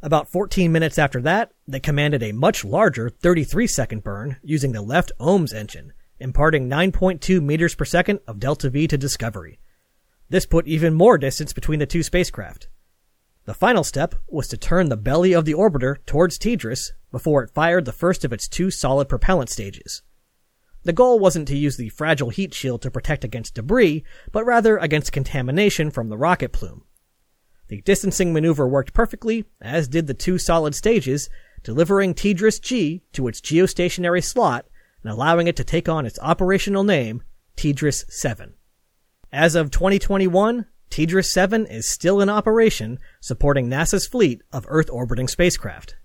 About 0.01 0.31
14 0.31 0.71
minutes 0.71 0.97
after 0.97 1.21
that, 1.21 1.51
they 1.67 1.79
commanded 1.79 2.23
a 2.23 2.31
much 2.31 2.65
larger 2.65 3.11
33 3.11 3.67
second 3.67 4.03
burn 4.03 4.37
using 4.41 4.71
the 4.71 4.81
left 4.81 5.11
OMS 5.19 5.53
engine, 5.53 5.93
imparting 6.19 6.67
9.2 6.67 7.43
meters 7.43 7.75
per 7.75 7.85
second 7.85 8.21
of 8.25 8.39
delta 8.39 8.71
V 8.71 8.87
to 8.87 8.97
Discovery. 8.97 9.59
This 10.29 10.47
put 10.47 10.67
even 10.67 10.95
more 10.95 11.19
distance 11.19 11.53
between 11.53 11.77
the 11.77 11.85
two 11.85 12.01
spacecraft. 12.01 12.69
The 13.49 13.55
final 13.55 13.83
step 13.83 14.13
was 14.27 14.47
to 14.49 14.57
turn 14.57 14.89
the 14.89 14.95
belly 14.95 15.33
of 15.33 15.43
the 15.43 15.55
orbiter 15.55 16.05
towards 16.05 16.37
TDRS 16.37 16.91
before 17.11 17.41
it 17.41 17.49
fired 17.49 17.85
the 17.85 17.91
first 17.91 18.23
of 18.23 18.31
its 18.31 18.47
two 18.47 18.69
solid 18.69 19.09
propellant 19.09 19.49
stages. 19.49 20.03
The 20.83 20.93
goal 20.93 21.17
wasn't 21.17 21.47
to 21.47 21.57
use 21.57 21.75
the 21.75 21.89
fragile 21.89 22.29
heat 22.29 22.53
shield 22.53 22.83
to 22.83 22.91
protect 22.91 23.23
against 23.23 23.55
debris, 23.55 24.03
but 24.31 24.45
rather 24.45 24.77
against 24.77 25.11
contamination 25.11 25.89
from 25.89 26.09
the 26.09 26.17
rocket 26.17 26.51
plume. 26.51 26.83
The 27.69 27.81
distancing 27.81 28.33
maneuver 28.33 28.67
worked 28.67 28.93
perfectly, 28.93 29.45
as 29.59 29.87
did 29.87 30.05
the 30.05 30.13
two 30.13 30.37
solid 30.37 30.75
stages, 30.75 31.27
delivering 31.63 32.13
TDRS 32.13 32.61
G 32.61 33.01
to 33.13 33.27
its 33.27 33.41
geostationary 33.41 34.23
slot 34.23 34.67
and 35.01 35.11
allowing 35.11 35.47
it 35.47 35.55
to 35.55 35.63
take 35.63 35.89
on 35.89 36.05
its 36.05 36.19
operational 36.21 36.83
name, 36.83 37.23
TDRS 37.57 38.11
7. 38.11 38.53
As 39.31 39.55
of 39.55 39.71
2021, 39.71 40.67
TDRS 40.89 41.25
7 41.25 41.65
is 41.67 41.89
still 41.89 42.19
in 42.19 42.29
operation, 42.29 42.99
supporting 43.19 43.67
NASA's 43.67 44.07
fleet 44.07 44.41
of 44.51 44.65
Earth 44.67 44.89
orbiting 44.91 45.27
spacecraft. 45.27 45.95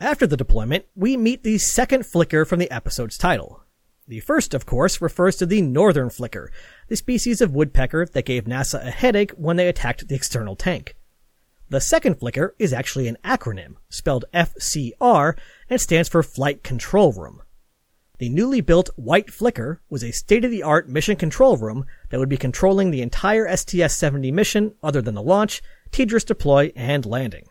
After 0.00 0.26
the 0.26 0.36
deployment, 0.36 0.86
we 0.94 1.16
meet 1.16 1.42
the 1.42 1.58
second 1.58 2.04
flicker 2.06 2.44
from 2.44 2.58
the 2.58 2.70
episode's 2.70 3.18
title. 3.18 3.62
The 4.06 4.20
first, 4.20 4.52
of 4.52 4.66
course, 4.66 5.00
refers 5.00 5.36
to 5.36 5.46
the 5.46 5.62
northern 5.62 6.10
flicker, 6.10 6.52
the 6.88 6.96
species 6.96 7.40
of 7.40 7.54
woodpecker 7.54 8.06
that 8.06 8.26
gave 8.26 8.44
NASA 8.44 8.84
a 8.84 8.90
headache 8.90 9.32
when 9.32 9.56
they 9.56 9.66
attacked 9.66 10.06
the 10.06 10.14
external 10.14 10.56
tank. 10.56 10.94
The 11.70 11.80
second 11.80 12.16
flicker 12.16 12.54
is 12.58 12.74
actually 12.74 13.08
an 13.08 13.16
acronym, 13.24 13.76
spelled 13.88 14.26
FCR, 14.34 15.38
and 15.70 15.80
stands 15.80 16.10
for 16.10 16.22
Flight 16.22 16.62
Control 16.62 17.12
Room. 17.12 17.40
The 18.24 18.30
newly 18.30 18.62
built 18.62 18.88
White 18.96 19.30
Flicker 19.30 19.82
was 19.90 20.02
a 20.02 20.10
state-of-the-art 20.10 20.88
mission 20.88 21.14
control 21.14 21.58
room 21.58 21.84
that 22.08 22.18
would 22.18 22.30
be 22.30 22.38
controlling 22.38 22.90
the 22.90 23.02
entire 23.02 23.46
STS-70 23.54 24.32
mission 24.32 24.72
other 24.82 25.02
than 25.02 25.14
the 25.14 25.20
launch, 25.20 25.60
TDRS 25.90 26.24
deploy, 26.24 26.72
and 26.74 27.04
landing. 27.04 27.44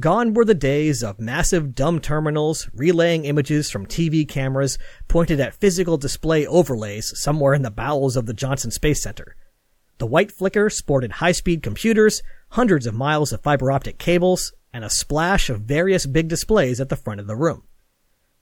Gone 0.00 0.32
were 0.32 0.46
the 0.46 0.54
days 0.54 1.02
of 1.02 1.20
massive 1.20 1.74
dumb 1.74 2.00
terminals 2.00 2.70
relaying 2.72 3.26
images 3.26 3.70
from 3.70 3.84
TV 3.84 4.26
cameras 4.26 4.78
pointed 5.06 5.38
at 5.38 5.60
physical 5.60 5.98
display 5.98 6.46
overlays 6.46 7.12
somewhere 7.20 7.52
in 7.52 7.60
the 7.60 7.70
bowels 7.70 8.16
of 8.16 8.24
the 8.24 8.32
Johnson 8.32 8.70
Space 8.70 9.02
Center. 9.02 9.36
The 9.98 10.06
white 10.06 10.32
flicker 10.32 10.70
sported 10.70 11.12
high-speed 11.12 11.62
computers, 11.62 12.22
hundreds 12.52 12.86
of 12.86 12.94
miles 12.94 13.34
of 13.34 13.42
fiber 13.42 13.70
optic 13.70 13.98
cables, 13.98 14.54
and 14.72 14.82
a 14.82 14.88
splash 14.88 15.50
of 15.50 15.60
various 15.60 16.06
big 16.06 16.28
displays 16.28 16.80
at 16.80 16.88
the 16.88 16.96
front 16.96 17.20
of 17.20 17.26
the 17.26 17.36
room. 17.36 17.64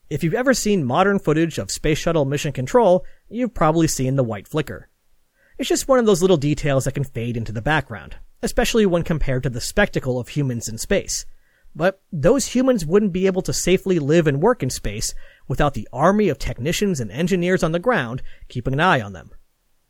If 0.08 0.22
you've 0.22 0.34
ever 0.34 0.54
seen 0.54 0.84
modern 0.84 1.18
footage 1.18 1.58
of 1.58 1.70
Space 1.72 1.98
Shuttle 1.98 2.24
mission 2.24 2.52
control, 2.52 3.04
you've 3.28 3.54
probably 3.54 3.88
seen 3.88 4.14
the 4.14 4.22
white 4.22 4.46
flicker. 4.46 4.88
It's 5.58 5.68
just 5.68 5.88
one 5.88 5.98
of 5.98 6.06
those 6.06 6.22
little 6.22 6.36
details 6.36 6.84
that 6.84 6.92
can 6.92 7.02
fade 7.02 7.36
into 7.36 7.50
the 7.50 7.60
background, 7.60 8.16
especially 8.40 8.86
when 8.86 9.02
compared 9.02 9.42
to 9.42 9.50
the 9.50 9.60
spectacle 9.60 10.20
of 10.20 10.28
humans 10.28 10.68
in 10.68 10.78
space. 10.78 11.26
But 11.74 12.00
those 12.12 12.46
humans 12.46 12.86
wouldn't 12.86 13.12
be 13.12 13.26
able 13.26 13.42
to 13.42 13.52
safely 13.52 13.98
live 13.98 14.28
and 14.28 14.40
work 14.40 14.62
in 14.62 14.70
space 14.70 15.12
without 15.48 15.74
the 15.74 15.88
army 15.92 16.28
of 16.28 16.38
technicians 16.38 17.00
and 17.00 17.10
engineers 17.10 17.64
on 17.64 17.72
the 17.72 17.80
ground 17.80 18.22
keeping 18.48 18.74
an 18.74 18.80
eye 18.80 19.00
on 19.00 19.12
them. 19.12 19.30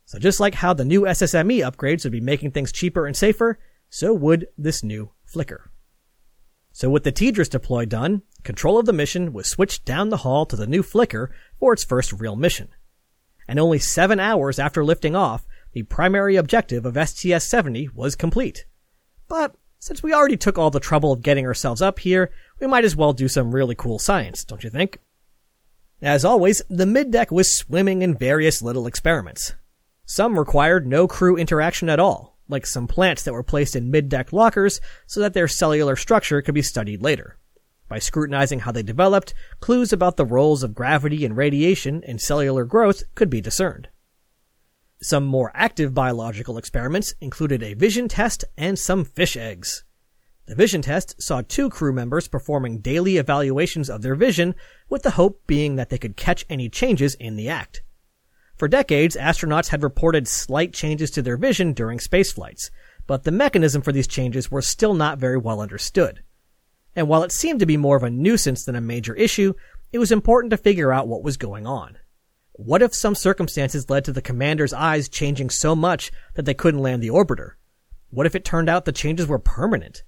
So 0.05 0.17
just 0.17 0.39
like 0.39 0.55
how 0.55 0.73
the 0.73 0.83
new 0.83 1.01
SSME 1.01 1.59
upgrades 1.59 2.03
would 2.05 2.11
be 2.11 2.21
making 2.21 2.51
things 2.51 2.71
cheaper 2.71 3.05
and 3.05 3.15
safer, 3.15 3.59
so 3.89 4.15
would 4.15 4.47
this 4.57 4.83
new 4.83 5.11
Flicker. 5.25 5.69
So 6.71 6.89
with 6.89 7.03
the 7.03 7.11
TDRS 7.11 7.49
deploy 7.49 7.85
done, 7.85 8.23
control 8.43 8.79
of 8.79 8.85
the 8.85 8.93
mission 8.93 9.33
was 9.33 9.47
switched 9.47 9.85
down 9.85 10.09
the 10.09 10.17
hall 10.17 10.45
to 10.45 10.55
the 10.55 10.67
new 10.67 10.83
Flicker 10.83 11.31
for 11.59 11.73
its 11.73 11.83
first 11.83 12.13
real 12.13 12.35
mission. 12.35 12.69
And 13.47 13.59
only 13.59 13.79
seven 13.79 14.19
hours 14.19 14.59
after 14.59 14.83
lifting 14.83 15.15
off, 15.15 15.45
the 15.73 15.83
primary 15.83 16.35
objective 16.35 16.85
of 16.85 16.95
STS-70 16.95 17.93
was 17.93 18.15
complete. 18.15 18.65
But 19.27 19.55
since 19.79 20.01
we 20.01 20.13
already 20.13 20.37
took 20.37 20.57
all 20.57 20.71
the 20.71 20.79
trouble 20.79 21.11
of 21.11 21.21
getting 21.21 21.45
ourselves 21.45 21.81
up 21.81 21.99
here, 21.99 22.31
we 22.59 22.67
might 22.67 22.85
as 22.85 22.95
well 22.95 23.13
do 23.13 23.27
some 23.27 23.53
really 23.53 23.75
cool 23.75 23.99
science, 23.99 24.43
don't 24.43 24.63
you 24.63 24.69
think? 24.69 24.97
As 26.01 26.25
always, 26.25 26.61
the 26.69 26.85
middeck 26.85 27.31
was 27.31 27.55
swimming 27.55 28.01
in 28.01 28.17
various 28.17 28.61
little 28.61 28.87
experiments. 28.87 29.53
Some 30.05 30.37
required 30.37 30.87
no 30.87 31.07
crew 31.07 31.35
interaction 31.37 31.89
at 31.89 31.99
all, 31.99 32.37
like 32.47 32.65
some 32.65 32.87
plants 32.87 33.23
that 33.23 33.33
were 33.33 33.43
placed 33.43 33.75
in 33.75 33.91
middeck 33.91 34.31
lockers 34.31 34.79
so 35.05 35.19
that 35.19 35.33
their 35.33 35.47
cellular 35.47 35.95
structure 35.95 36.41
could 36.41 36.55
be 36.55 36.61
studied 36.61 37.01
later. 37.01 37.37
By 37.89 37.99
scrutinizing 37.99 38.59
how 38.59 38.71
they 38.71 38.83
developed, 38.83 39.33
clues 39.59 39.93
about 39.93 40.17
the 40.17 40.25
roles 40.25 40.63
of 40.63 40.75
gravity 40.75 41.23
and 41.25 41.37
radiation 41.37 42.03
in 42.03 42.19
cellular 42.19 42.65
growth 42.65 43.03
could 43.15 43.29
be 43.29 43.41
discerned. 43.41 43.87
Some 45.01 45.25
more 45.25 45.51
active 45.53 45.93
biological 45.93 46.57
experiments 46.57 47.13
included 47.21 47.61
a 47.61 47.75
vision 47.75 48.07
test 48.07 48.43
and 48.57 48.77
some 48.77 49.05
fish 49.05 49.37
eggs. 49.37 49.83
The 50.47 50.55
vision 50.55 50.81
test 50.81 51.21
saw 51.21 51.41
two 51.41 51.69
crew 51.69 51.93
members 51.93 52.27
performing 52.27 52.79
daily 52.79 53.17
evaluations 53.17 53.89
of 53.89 54.01
their 54.01 54.15
vision, 54.15 54.55
with 54.89 55.03
the 55.03 55.11
hope 55.11 55.45
being 55.45 55.75
that 55.75 55.89
they 55.89 55.97
could 55.97 56.17
catch 56.17 56.45
any 56.49 56.69
changes 56.69 57.15
in 57.15 57.35
the 57.35 57.49
act. 57.49 57.83
For 58.55 58.67
decades, 58.67 59.15
astronauts 59.15 59.67
had 59.67 59.83
reported 59.83 60.27
slight 60.27 60.73
changes 60.73 61.11
to 61.11 61.21
their 61.21 61.37
vision 61.37 61.73
during 61.73 61.99
space 61.99 62.31
flights, 62.31 62.71
but 63.05 63.23
the 63.23 63.31
mechanism 63.31 63.81
for 63.81 63.91
these 63.91 64.07
changes 64.07 64.49
were 64.49 64.61
still 64.61 64.93
not 64.93 65.19
very 65.19 65.37
well 65.37 65.61
understood. 65.61 66.23
And 66.97 67.07
while 67.07 67.21
it 67.21 67.31
seemed 67.31 67.59
to 67.59 67.67
be 67.67 67.77
more 67.77 67.95
of 67.95 68.01
a 68.01 68.09
nuisance 68.09 68.65
than 68.65 68.75
a 68.75 68.81
major 68.81 69.13
issue, 69.13 69.53
it 69.93 69.99
was 69.99 70.11
important 70.11 70.49
to 70.49 70.57
figure 70.57 70.91
out 70.91 71.07
what 71.07 71.23
was 71.23 71.37
going 71.37 71.67
on. 71.67 71.99
What 72.53 72.81
if 72.81 72.95
some 72.95 73.13
circumstances 73.13 73.87
led 73.87 74.03
to 74.05 74.11
the 74.11 74.21
commander's 74.21 74.73
eyes 74.73 75.07
changing 75.07 75.51
so 75.51 75.75
much 75.75 76.11
that 76.33 76.45
they 76.45 76.55
couldn't 76.55 76.81
land 76.81 77.03
the 77.03 77.11
orbiter? 77.11 77.51
What 78.09 78.25
if 78.25 78.33
it 78.33 78.43
turned 78.43 78.67
out 78.67 78.85
the 78.85 78.91
changes 78.91 79.27
were 79.27 79.37
permanent? 79.37 80.01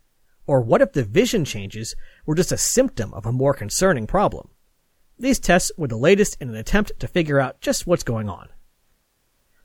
Or 0.48 0.62
what 0.62 0.82
if 0.82 0.94
the 0.94 1.04
vision 1.04 1.46
changes 1.46 1.96
were 2.26 2.34
just 2.34 2.52
a 2.52 2.58
symptom 2.58 3.14
of 3.14 3.28
a 3.28 3.32
more 3.32 3.54
concerning 3.54 4.08
problem? 4.08 4.50
These 5.20 5.40
tests 5.40 5.72
were 5.78 5.88
the 5.88 5.96
latest 5.96 6.38
in 6.42 6.50
an 6.50 6.56
attempt 6.56 7.00
to 7.00 7.08
figure 7.08 7.40
out 7.40 7.62
just 7.62 7.86
what's 7.86 8.02
going 8.02 8.30
on. 8.30 8.50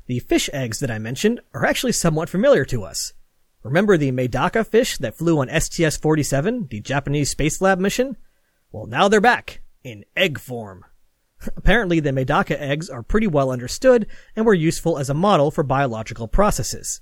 The 0.09 0.19
fish 0.19 0.51
eggs 0.53 0.79
that 0.81 0.91
I 0.91 0.99
mentioned 0.99 1.41
are 1.55 1.65
actually 1.65 1.93
somewhat 1.93 2.29
familiar 2.29 2.67
to 2.67 2.85
us. 2.85 3.15
Remember 3.65 3.97
the 3.97 4.13
Medaka 4.13 4.67
fish 4.67 4.99
that 4.99 5.17
flew 5.17 5.41
on 5.41 5.49
STS-47, 5.49 6.69
the 6.69 6.81
Japanese 6.81 7.35
Spacelab 7.35 7.79
mission? 7.79 8.19
Well, 8.71 8.85
now 8.85 9.09
they're 9.09 9.23
back, 9.23 9.63
in 9.83 10.05
egg 10.15 10.39
form. 10.39 10.85
Apparently, 11.57 11.99
the 11.99 12.11
Medaka 12.11 12.61
eggs 12.61 12.91
are 12.91 13.03
pretty 13.03 13.27
well 13.27 13.51
understood 13.51 14.07
and 14.37 14.45
were 14.45 14.53
useful 14.53 14.99
as 14.99 15.09
a 15.09 15.15
model 15.15 15.51
for 15.51 15.65
biological 15.65 16.29
processes. 16.29 17.01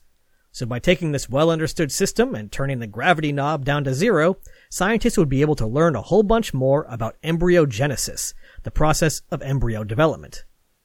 So 0.52 0.64
by 0.64 0.78
taking 0.78 1.10
this 1.10 1.28
well 1.28 1.50
understood 1.50 1.90
system 1.90 2.32
and 2.32 2.52
turning 2.52 2.78
the 2.78 2.86
gravity 2.86 3.32
knob 3.32 3.64
down 3.64 3.82
to 3.84 3.94
zero, 3.94 4.36
scientists 4.70 5.18
would 5.18 5.28
be 5.28 5.40
able 5.40 5.56
to 5.56 5.66
learn 5.66 5.96
a 5.96 6.02
whole 6.02 6.22
bunch 6.22 6.54
more 6.54 6.86
about 6.88 7.20
embryogenesis, 7.24 8.34
the 8.62 8.70
process 8.70 9.22
of 9.32 9.42
embryo 9.42 9.82
development. 9.82 10.44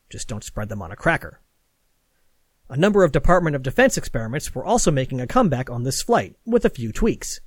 Just 0.09 0.27
don't 0.27 0.43
spread 0.43 0.69
them 0.69 0.81
on 0.81 0.91
a 0.91 0.95
cracker. 0.95 1.39
A 2.69 2.75
number 2.75 3.05
of 3.05 3.13
Department 3.13 3.55
of 3.55 3.63
Defense 3.63 3.97
experiments 3.97 4.53
were 4.53 4.65
also 4.65 4.91
making 4.91 5.21
a 5.21 5.27
comeback 5.27 5.69
on 5.69 5.83
this 5.83 6.01
flight, 6.01 6.35
with 6.45 6.65
a 6.65 6.69
few 6.69 6.91
tweaks. 6.91 7.39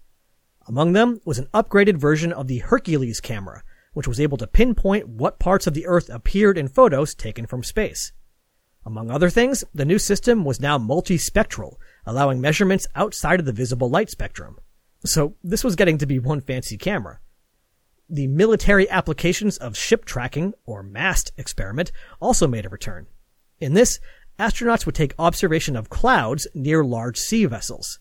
Among 0.67 0.95
them 0.95 1.21
was 1.27 1.39
an 1.39 1.49
upgraded 1.53 1.99
version 1.99 2.33
of 2.33 2.49
the 2.49 2.59
Hercules 2.59 3.21
camera, 3.21 3.63
which 3.93 4.09
was 4.09 4.19
able 4.19 4.39
to 4.39 4.47
pinpoint 4.47 5.09
what 5.09 5.39
parts 5.39 5.67
of 5.67 5.75
the 5.75 5.87
Earth 5.87 6.09
appeared 6.09 6.57
in 6.57 6.69
photos 6.69 7.15
taken 7.15 7.45
from 7.45 7.63
space. 7.63 8.13
Among 8.87 9.11
other 9.11 9.29
things, 9.29 9.63
the 9.75 9.85
new 9.85 9.99
system 9.99 10.43
was 10.43 10.59
now 10.59 10.79
multispectral, 10.79 11.75
allowing 12.07 12.41
measurements 12.41 12.87
outside 12.95 13.41
of 13.41 13.47
the 13.47 13.53
visible 13.53 13.91
light 13.91 14.09
spectrum. 14.09 14.59
So 15.05 15.35
this 15.45 15.63
was 15.63 15.77
getting 15.77 15.99
to 15.99 16.07
be 16.07 16.19
one 16.19 16.41
fancy 16.41 16.79
camera. 16.79 17.21
The 18.09 18.27
military 18.27 18.89
applications 18.89 19.59
of 19.59 19.77
ship 19.77 20.07
tracking, 20.07 20.55
or 20.65 20.83
MAST 20.83 21.33
experiment, 21.37 21.93
also 22.21 22.47
made 22.47 22.65
a 22.65 22.71
return. 22.71 23.07
In 23.61 23.75
this, 23.75 24.01
astronauts 24.41 24.87
would 24.87 24.95
take 24.95 25.15
observation 25.19 25.77
of 25.77 25.91
clouds 25.91 26.49
near 26.55 26.83
large 26.83 27.19
sea 27.19 27.45
vessels. 27.45 28.01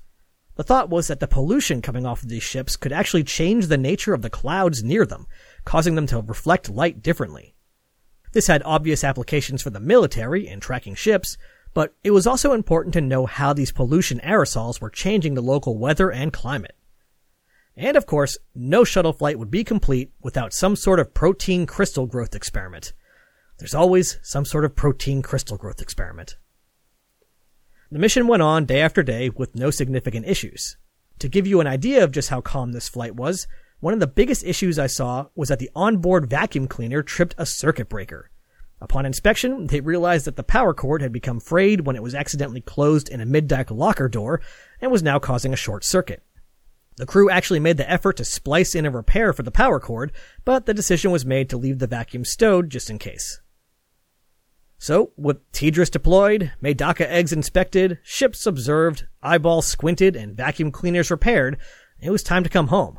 The 0.55 0.63
thought 0.63 0.89
was 0.89 1.07
that 1.07 1.19
the 1.19 1.27
pollution 1.27 1.81
coming 1.81 2.05
off 2.05 2.23
of 2.23 2.29
these 2.29 2.43
ships 2.43 2.75
could 2.75 2.91
actually 2.91 3.23
change 3.23 3.67
the 3.67 3.77
nature 3.77 4.13
of 4.13 4.21
the 4.21 4.29
clouds 4.29 4.83
near 4.83 5.05
them, 5.05 5.27
causing 5.65 5.95
them 5.95 6.07
to 6.07 6.21
reflect 6.21 6.69
light 6.69 7.01
differently. 7.01 7.55
This 8.31 8.47
had 8.47 8.61
obvious 8.63 9.03
applications 9.03 9.61
for 9.61 9.69
the 9.69 9.79
military 9.79 10.47
in 10.47 10.59
tracking 10.59 10.95
ships, 10.95 11.37
but 11.73 11.95
it 12.03 12.11
was 12.11 12.27
also 12.27 12.53
important 12.53 12.93
to 12.93 13.01
know 13.01 13.25
how 13.25 13.53
these 13.53 13.71
pollution 13.71 14.19
aerosols 14.19 14.81
were 14.81 14.89
changing 14.89 15.33
the 15.33 15.41
local 15.41 15.77
weather 15.77 16.11
and 16.11 16.33
climate. 16.33 16.75
And 17.75 17.95
of 17.95 18.05
course, 18.05 18.37
no 18.53 18.83
shuttle 18.83 19.13
flight 19.13 19.39
would 19.39 19.49
be 19.49 19.63
complete 19.63 20.11
without 20.21 20.53
some 20.53 20.75
sort 20.75 20.99
of 20.99 21.13
protein 21.13 21.65
crystal 21.65 22.05
growth 22.05 22.35
experiment. 22.35 22.93
There's 23.59 23.75
always 23.75 24.19
some 24.23 24.45
sort 24.45 24.65
of 24.65 24.75
protein 24.75 25.21
crystal 25.21 25.57
growth 25.57 25.81
experiment. 25.81 26.37
The 27.91 27.99
mission 27.99 28.27
went 28.27 28.41
on 28.41 28.65
day 28.65 28.81
after 28.81 29.03
day 29.03 29.29
with 29.29 29.55
no 29.55 29.69
significant 29.69 30.25
issues. 30.27 30.77
To 31.19 31.27
give 31.27 31.45
you 31.45 31.59
an 31.59 31.67
idea 31.67 32.03
of 32.03 32.11
just 32.11 32.29
how 32.29 32.39
calm 32.39 32.71
this 32.71 32.87
flight 32.87 33.15
was, 33.15 33.47
one 33.81 33.93
of 33.93 33.99
the 33.99 34.07
biggest 34.07 34.45
issues 34.45 34.79
I 34.79 34.87
saw 34.87 35.27
was 35.35 35.49
that 35.49 35.59
the 35.59 35.71
onboard 35.75 36.29
vacuum 36.29 36.67
cleaner 36.67 37.01
tripped 37.01 37.35
a 37.37 37.45
circuit 37.45 37.89
breaker. 37.89 38.29
Upon 38.79 39.05
inspection, 39.05 39.67
they 39.67 39.81
realized 39.81 40.25
that 40.25 40.37
the 40.37 40.43
power 40.43 40.73
cord 40.73 41.01
had 41.01 41.11
become 41.11 41.41
frayed 41.41 41.85
when 41.85 41.97
it 41.97 42.03
was 42.03 42.15
accidentally 42.15 42.61
closed 42.61 43.09
in 43.09 43.19
a 43.19 43.25
mid-deck 43.25 43.71
locker 43.71 44.07
door 44.07 44.39
and 44.79 44.91
was 44.91 45.03
now 45.03 45.19
causing 45.19 45.51
a 45.51 45.57
short 45.57 45.83
circuit. 45.83 46.23
The 46.95 47.05
crew 47.05 47.29
actually 47.29 47.59
made 47.59 47.77
the 47.77 47.89
effort 47.89 48.17
to 48.17 48.25
splice 48.25 48.75
in 48.75 48.85
a 48.85 48.91
repair 48.91 49.33
for 49.33 49.43
the 49.43 49.51
power 49.51 49.79
cord, 49.79 50.13
but 50.45 50.65
the 50.65 50.73
decision 50.73 51.11
was 51.11 51.25
made 51.25 51.49
to 51.49 51.57
leave 51.57 51.79
the 51.79 51.87
vacuum 51.87 52.23
stowed 52.23 52.69
just 52.69 52.89
in 52.89 52.99
case. 52.99 53.41
So, 54.81 55.11
with 55.17 55.51
TDRS 55.51 55.91
deployed, 55.91 56.53
Medaka 56.63 57.05
eggs 57.05 57.33
inspected, 57.33 57.99
ships 58.01 58.45
observed, 58.45 59.05
eyeballs 59.21 59.67
squinted, 59.67 60.15
and 60.15 60.37
vacuum 60.37 60.71
cleaners 60.71 61.11
repaired, 61.11 61.57
it 61.99 62.11
was 62.11 62.23
time 62.23 62.45
to 62.45 62.49
come 62.49 62.67
home. 62.67 62.97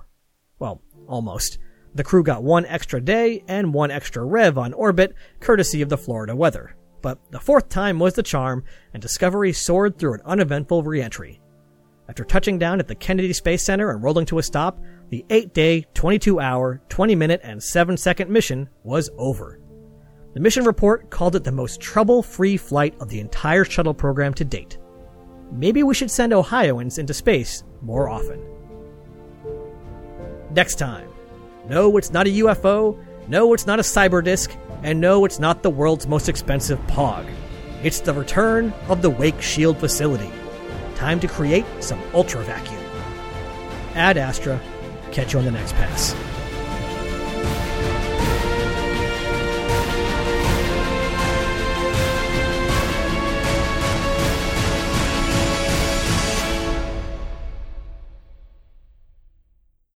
Well, 0.59 0.83
almost. 1.09 1.57
The 1.95 2.05
crew 2.05 2.23
got 2.23 2.43
one 2.43 2.67
extra 2.67 3.01
day 3.01 3.43
and 3.49 3.73
one 3.73 3.91
extra 3.91 4.23
rev 4.23 4.59
on 4.59 4.75
orbit, 4.75 5.15
courtesy 5.41 5.81
of 5.81 5.89
the 5.89 5.97
Florida 5.97 6.37
weather. 6.37 6.77
But 7.01 7.19
the 7.31 7.41
fourth 7.41 7.71
time 7.71 7.99
was 7.99 8.13
the 8.13 8.23
charm, 8.23 8.63
and 8.93 9.01
Discovery 9.01 9.55
soared 9.55 9.99
through 9.99 10.15
an 10.15 10.23
uneventful 10.27 10.83
reentry. 10.83 11.41
After 12.11 12.25
touching 12.25 12.59
down 12.59 12.79
at 12.81 12.89
the 12.89 12.95
Kennedy 12.95 13.33
Space 13.33 13.65
Center 13.65 13.91
and 13.91 14.03
rolling 14.03 14.27
to 14.27 14.39
a 14.39 14.43
stop, 14.43 14.79
the 15.09 15.25
8 15.31 15.55
day, 15.55 15.87
22 15.95 16.41
hour, 16.41 16.83
20 16.91 17.15
minute, 17.15 17.41
and 17.43 17.63
7 17.63 17.97
second 17.97 18.31
mission 18.31 18.69
was 18.85 19.09
over. 19.17 19.60
The 20.33 20.41
mission 20.41 20.65
report 20.65 21.11
called 21.11 21.35
it 21.35 21.43
the 21.43 21.51
most 21.51 21.81
trouble 21.81 22.23
free 22.23 22.57
flight 22.57 22.95
of 23.01 23.09
the 23.09 23.19
entire 23.19 23.65
shuttle 23.65 23.95
program 23.95 24.33
to 24.35 24.45
date. 24.45 24.79
Maybe 25.51 25.83
we 25.83 25.95
should 25.95 26.11
send 26.11 26.33
Ohioans 26.33 26.99
into 26.99 27.13
space 27.13 27.65
more 27.83 28.09
often. 28.09 28.41
Next 30.55 30.77
time. 30.77 31.09
No, 31.69 31.97
it's 31.97 32.13
not 32.13 32.29
a 32.29 32.31
UFO. 32.31 32.97
No, 33.27 33.55
it's 33.55 33.67
not 33.67 33.81
a 33.81 33.83
cyber 33.83 34.23
disk. 34.23 34.57
And 34.85 35.01
no, 35.01 35.25
it's 35.25 35.41
not 35.41 35.63
the 35.63 35.71
world's 35.71 36.07
most 36.07 36.29
expensive 36.29 36.85
POG. 36.87 37.27
It's 37.83 38.01
the 38.01 38.15
return 38.15 38.73
of 38.89 39.03
the 39.03 39.11
Wake 39.11 39.43
Shield 39.43 39.79
facility. 39.79 40.31
Time 40.95 41.19
to 41.21 41.27
create 41.27 41.67
some 41.81 42.01
ultra 42.15 42.43
vacuum. 42.45 42.83
Ad 43.95 44.17
Astra. 44.17 44.61
Catch 45.11 45.33
you 45.33 45.41
on 45.41 45.45
the 45.45 45.51
next 45.51 45.73
pass. 45.73 46.15